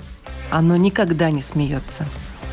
[0.51, 2.07] оно никогда не смеется.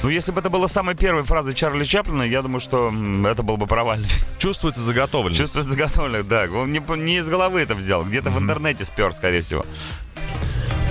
[0.03, 2.91] Ну, если бы это была самой первой фразой Чарли Чаплина, я думаю, что
[3.26, 4.09] это был бы провальный
[4.39, 5.39] Чувствуется заготовленность.
[5.39, 6.47] Чувство заготовленных, да.
[6.53, 9.63] Он не, не из головы это взял, где-то в интернете спер, скорее всего.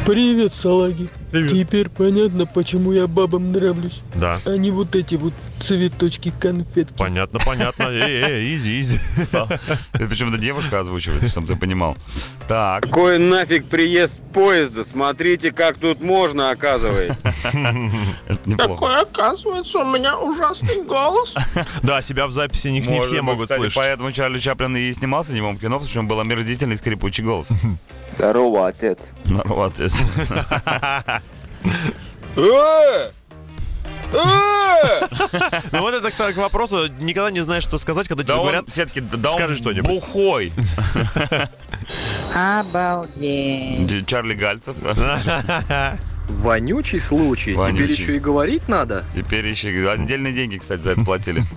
[0.06, 1.08] Привет, салаги.
[1.30, 4.00] Теперь понятно, почему я бабам нравлюсь.
[4.14, 4.36] Да.
[4.44, 6.94] А не вот эти вот цветочки конфетки.
[6.96, 7.84] Понятно, понятно.
[7.84, 9.00] Эй, эй, изи, изи.
[9.32, 11.96] Это причем это девушка озвучивает, чтобы ты понимал.
[12.48, 12.82] Так.
[12.82, 14.84] Какой нафиг приезд поезда?
[14.84, 17.32] Смотрите, как тут можно, оказывается.
[17.52, 18.96] Это неплохо.
[19.02, 21.34] оказывается, у меня ужасный голос.
[21.82, 23.76] Да, себя в записи не, не все могут кстати, слышать.
[23.76, 27.22] Поэтому Чарли Чаплин и снимался в немом кино, потому что у него был омерзительный скрипучий
[27.24, 27.48] голос.
[28.16, 29.08] Здорово, отец.
[29.24, 29.94] Здорово, отец.
[35.72, 39.52] Ну вот это к, вопросу, никогда не знаешь, что сказать, когда тебе говорят, все-таки, скажи
[39.52, 39.88] он что-нибудь.
[39.88, 40.52] бухой.
[42.34, 44.06] Обалдеть.
[44.06, 44.74] Чарли Гальцев.
[46.28, 47.54] Вонючий случай.
[47.54, 49.04] Теперь еще и говорить надо.
[49.14, 51.44] Теперь еще отдельные деньги, кстати, за это платили.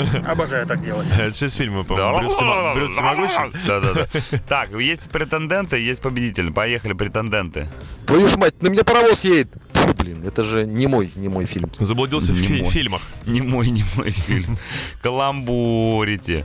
[0.28, 1.08] Обожаю так делать.
[1.18, 3.58] это же из фильма, по-моему, Брюс Всемо- Брюс Всемогущий.
[3.66, 4.06] Да-да-да.
[4.48, 6.52] Так, есть претенденты, есть победитель.
[6.52, 7.68] Поехали, претенденты.
[8.06, 9.48] Твою ж мать, на меня паровоз едет.
[9.74, 11.70] Фу, блин, это же не мой, не мой фильм.
[11.78, 12.70] Заблудился в Не фи- мой.
[12.70, 13.02] фильмах.
[13.26, 14.58] Не мой, не мой фильм.
[15.02, 16.44] Каламбурите.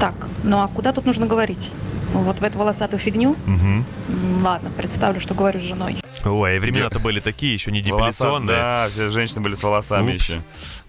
[0.00, 0.14] Так,
[0.44, 1.70] ну а куда тут нужно говорить?
[2.12, 3.36] Вот в эту волосатую фигню?
[3.46, 3.84] М,
[4.42, 5.98] Ладно, представлю, что говорю с женой.
[6.24, 8.56] Ой, времена-то были такие, еще не депиляционные.
[8.56, 10.28] Да, все женщины были с волосами Упс.
[10.28, 10.40] еще.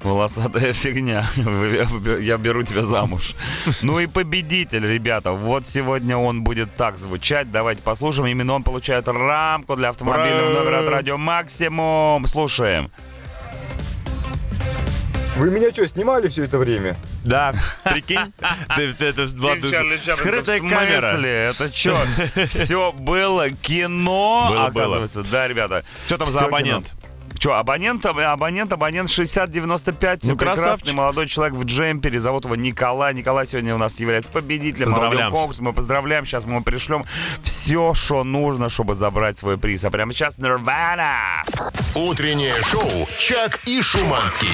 [0.02, 1.28] Волосатая фигня.
[2.20, 3.36] Я беру тебя замуж.
[3.82, 5.32] Ну и победитель, ребята.
[5.32, 7.52] Вот сегодня он будет так звучать.
[7.52, 8.28] Давайте послушаем.
[8.28, 12.26] Именно он получает рамку для автомобильного номера от Радио Максимум.
[12.28, 12.92] Слушаем.
[15.40, 16.98] Вы меня что, снимали все это время?
[17.24, 18.34] Да, прикинь,
[18.68, 19.56] это была
[20.14, 21.18] скрытая камера.
[21.26, 21.98] Это что?
[22.48, 25.24] Все было кино, оказывается.
[25.24, 25.86] Да, ребята.
[26.08, 26.92] Что там за абонент?
[27.40, 30.24] Че, абонент, абонент, абонент 6095.
[30.24, 30.94] Ну, прекрасный красавчик.
[30.94, 32.20] молодой человек в джемпере.
[32.20, 33.14] Зовут его Николай.
[33.14, 34.90] Николай сегодня у нас является победителем.
[34.90, 35.34] Поздравляем.
[35.34, 35.60] Аудиококс.
[35.60, 36.26] Мы поздравляем.
[36.26, 37.06] Сейчас мы ему пришлем
[37.42, 39.86] все, что нужно, чтобы забрать свой приз.
[39.86, 41.42] А прямо сейчас Нирвана.
[41.96, 44.50] Утреннее шоу «Чак и Шуманский».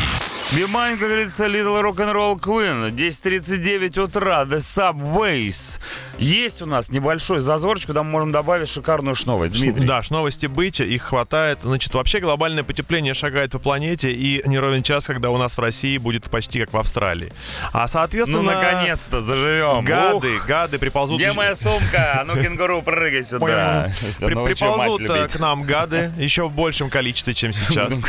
[0.51, 2.91] Внимание, как говорится, Little Rock'n'Roll Queen.
[2.91, 4.43] 10.39 утра.
[4.43, 5.79] The Subways.
[6.19, 9.59] Есть у нас небольшой зазорчик, куда мы можем добавить шикарную новость.
[9.59, 9.85] Дмитрий.
[9.85, 11.59] Да, новости быть, их хватает.
[11.63, 15.59] Значит, вообще глобальное потепление шагает по планете, и не ровен час, когда у нас в
[15.61, 17.31] России будет почти как в Австралии.
[17.71, 18.43] А, соответственно...
[18.43, 19.85] Ну, наконец-то, заживем.
[19.85, 20.45] Гады, Ух.
[20.45, 21.17] гады приползут...
[21.17, 22.19] Где моя сумка?
[22.19, 23.89] А ну, кенгуру, прыгай сюда.
[24.19, 27.89] При- приползут э, к нам гады еще в большем количестве, чем сейчас.
[27.89, 28.01] Ну?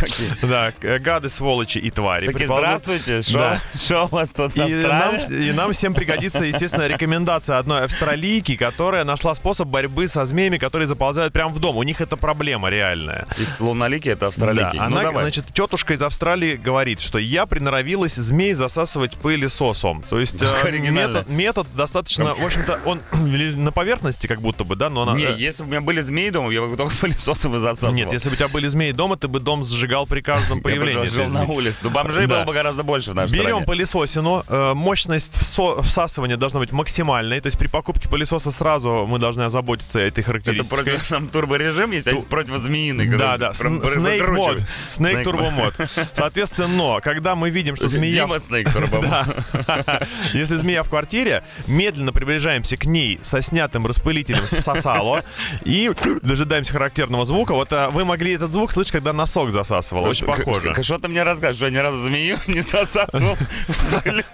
[0.43, 2.27] Да, к- гады, сволочи и твари.
[2.27, 2.83] Приползут.
[2.83, 3.23] здравствуйте,
[3.87, 9.05] шо у вас тут И нам, и нам всем пригодится, естественно, рекомендация одной австралийки, которая
[9.05, 11.77] нашла способ борьбы со змеями, которые заползают прямо в дом.
[11.77, 13.27] У них это проблема реальная.
[13.61, 14.56] Луналики, это австралики.
[14.57, 15.25] Да, Ну, она, давай.
[15.25, 20.03] значит, тетушка из Австралии говорит, что я приноровилась змей засасывать пылесосом.
[20.09, 23.01] То есть э, метод, метод достаточно, в общем-то, он
[23.65, 25.15] на поверхности как будто бы, да, но она...
[25.15, 27.95] Не, э, если бы у меня были змеи дома, я бы только пылесосом и засасывал.
[27.95, 30.63] Нет, если бы у тебя были змеи дома, ты бы дом сжигал при каждом Я
[30.65, 31.01] появлении.
[31.03, 31.77] бы жил этой на улице.
[31.83, 32.37] Ну, бомжей Да.
[32.37, 35.35] было бы гораздо больше в нашей Берем пылесосину, э, мощность
[35.83, 40.23] всасывания должна быть максимальной, то есть при покупке пылесоса сразу мы должны озаботиться этой Это
[40.23, 40.85] характеристикой.
[40.85, 43.07] против нам турборежим есть, а есть противозмеиный.
[43.09, 44.67] Да, который да, Сн- Snake выкручивает.
[44.99, 45.79] мод, Snake Snake Turbo мод.
[45.79, 45.89] мод.
[46.15, 48.25] Соответственно, но, когда мы видим, что змея...
[48.25, 50.01] Дима Turbo Да.
[50.33, 55.25] Если змея в квартире, медленно приближаемся к ней со снятым распылителем сосало
[55.65, 55.91] и
[56.23, 57.53] дожидаемся характерного звука.
[57.55, 60.05] Вот а, вы могли этот звук слышать, когда носок засасывал.
[60.05, 60.75] Очень К- похоже.
[60.83, 61.57] Что ты мне рассказываешь?
[61.57, 63.37] Что я ни разу змею не засасывал?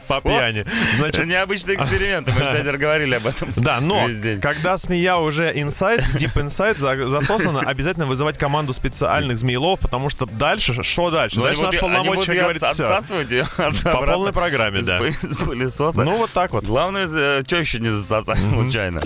[0.09, 0.65] По пьяни.
[0.97, 2.29] Значит- Это необычный эксперимент.
[2.29, 3.51] Мы сегодня говорили об этом.
[3.57, 4.09] Да, но
[4.41, 10.27] когда змея уже inside, deep inside за- засосана, обязательно вызывать команду специальных змеелов, потому что
[10.27, 11.39] дальше, что дальше?
[11.39, 12.85] Ну, они дальше наш её говорит отс- все.
[12.85, 13.47] отсасывать ее
[13.85, 14.99] По полной программе, да.
[14.99, 16.03] Из пылесоса.
[16.05, 16.65] Ну, вот так вот.
[16.65, 19.01] Главное, что еще не засосать случайно.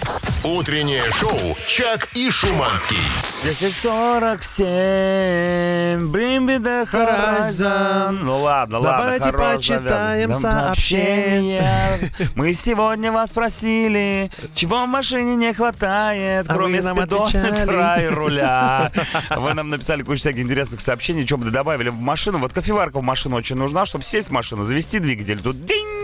[0.45, 2.97] Утреннее шоу «Чак и Шуманский».
[3.45, 8.19] 10.47, bring me the horizon.
[8.23, 12.11] Ну ладно, ладно, Давайте почитаем сообщения.
[12.35, 18.93] Мы сегодня вас спросили, чего в машине не хватает, А кроме спидометра и руля.
[19.37, 22.39] Вы нам написали кучу всяких интересных сообщений, что бы добавили в машину.
[22.39, 25.43] Вот кофеварка в машину очень нужна, чтобы сесть в машину, завести двигатель.
[25.43, 25.96] Тут динь!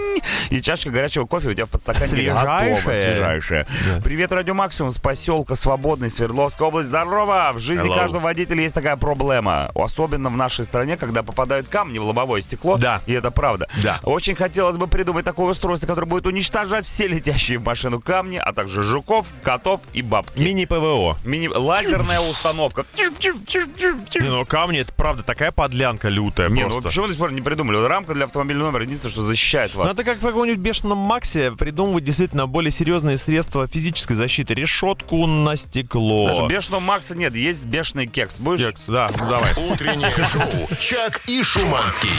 [0.50, 2.50] И чашка горячего кофе у тебя в подстаканнике готова.
[2.52, 3.12] Свежайшая.
[3.12, 3.66] Свежайшая.
[4.02, 6.88] Привет, Радио Максимум с поселка Свободный, Свердловская область.
[6.88, 7.52] Здорово!
[7.54, 7.94] В жизни Hello.
[7.94, 9.70] каждого водителя есть такая проблема.
[9.74, 12.76] Особенно в нашей стране, когда попадают камни в лобовое стекло.
[12.76, 13.02] Да.
[13.06, 13.68] И это правда.
[13.82, 14.00] Да.
[14.02, 18.52] Очень хотелось бы придумать такое устройство, которое будет уничтожать все летящие в машину камни, а
[18.52, 20.38] также жуков, котов и бабки.
[20.38, 21.16] Мини-ПВО.
[21.24, 21.48] Мини...
[21.48, 22.84] Лазерная установка.
[22.98, 26.82] Не, ну камни, это правда такая подлянка лютая Не, ну просто.
[26.82, 27.76] почему до сих пор не придумали?
[27.76, 29.88] Рамка для автомобильного номера единственное, что защищает вас.
[29.88, 34.54] Надо как в каком-нибудь бешеном Максе придумывать действительно более серьезные средства физической защиты.
[34.54, 36.28] Решетку на стекло.
[36.28, 38.38] Даже бешеного Макса нет, есть бешеный кекс.
[38.38, 38.66] Будешь?
[38.66, 39.52] Кекс, да, ну давай.
[39.70, 42.10] Утреннее шоу «Чак и Шуманский».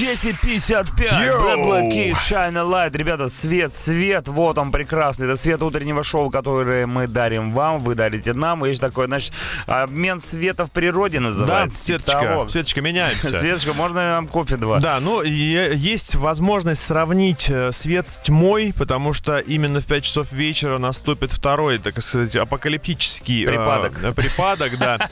[0.00, 1.42] 10.55, Йоу!
[1.42, 2.96] Bad Black Keys, Shine a Light.
[2.96, 5.26] Ребята, свет, свет, вот он прекрасный.
[5.26, 8.64] Это свет утреннего шоу, которое мы дарим вам, вы дарите нам.
[8.64, 9.32] Есть такой, значит,
[9.66, 11.84] обмен света в природе Да, называется.
[11.84, 12.48] Типа Светочка, того.
[12.48, 13.28] Светочка, меняемся.
[13.38, 14.80] Светочка, можно нам кофе два?
[14.80, 20.04] Да, ну е- есть возможность сравнить э, свет с тьмой, потому что именно в 5
[20.04, 24.02] часов вечера наступит второй, так сказать, апокалиптический э, Припадок.
[24.02, 25.08] э, припадок, да.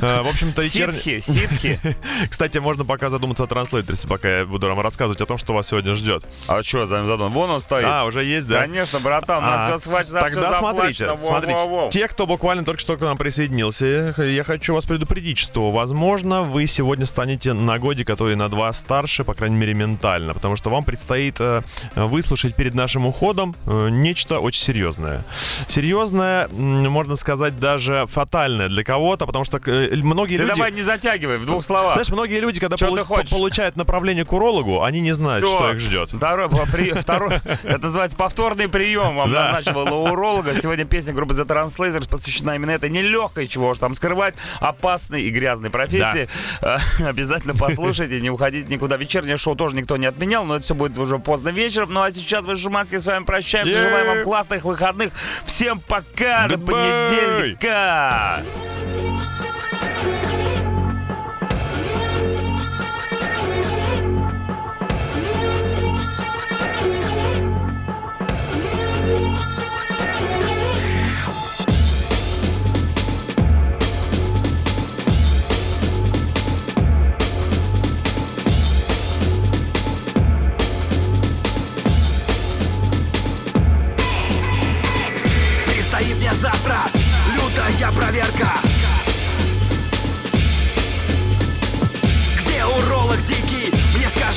[0.00, 0.62] Э, В общем-то.
[0.68, 1.80] Ситхи, ситхи.
[2.30, 5.68] Кстати, можно пока задуматься о транслейтерсе, пока я буду вам рассказывать о том, что вас
[5.68, 6.24] сегодня ждет.
[6.46, 7.30] А что за задумал?
[7.30, 7.86] Вон он стоит.
[7.88, 8.62] А, уже есть, да?
[8.62, 11.90] Конечно, братан, у нас А, все схвачено, Тогда смотрите, смотрите.
[11.90, 16.66] Те, кто буквально только что к нам присоединился, я хочу вас предупредить, что, возможно, вы
[16.66, 20.70] сегодня станете на годик, то и на два старше, по крайней мере, ментально, потому что
[20.70, 21.62] вам предстоит э,
[21.94, 25.22] выслушать перед нашим уходом э, нечто очень серьезное.
[25.68, 30.54] Серьезное, можно сказать, даже фатальное для кого-то, потому что э, многие Ты люди...
[30.54, 31.94] давай не затягивай, в двух словах.
[31.94, 35.56] Знаешь, многие люди, когда полу- получают направление к урологу, они не знают, Всё.
[35.56, 36.10] что их ждет.
[36.10, 39.16] Второй, при- второй, это называется повторный прием.
[39.16, 39.52] Вам Да.
[39.52, 40.54] назначил у уролога.
[40.60, 45.30] Сегодня песня группы The Translators посвящена именно этой нелегкой, чего уж там скрывать, опасной и
[45.30, 46.28] грязной профессии.
[46.60, 48.96] Э, Обязательно послушайте, не уходите никуда.
[48.96, 51.63] Вечернее шоу тоже никто не отменял, но это все будет уже поздно вечером.
[51.88, 53.72] Ну а сейчас мы с Жуманским с вами прощаемся.
[53.72, 53.88] Е-е-е.
[53.88, 55.12] Желаем вам классных выходных.
[55.46, 58.44] Всем пока, до Goodbye.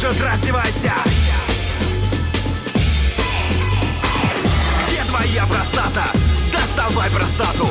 [0.07, 0.37] Понедельника.
[0.57, 0.93] Признавайся!
[4.87, 6.03] Где твоя простата?
[6.51, 7.69] Доставай простату!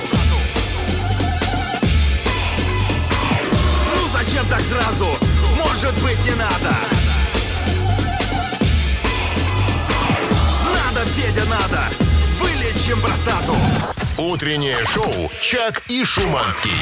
[3.95, 5.17] Ну зачем так сразу?
[5.57, 6.77] Может быть не надо!
[10.75, 11.85] Надо, Федя, надо!
[12.41, 13.57] Вылечим простату!
[14.19, 16.73] Утреннее шоу «Чак и Шуманский».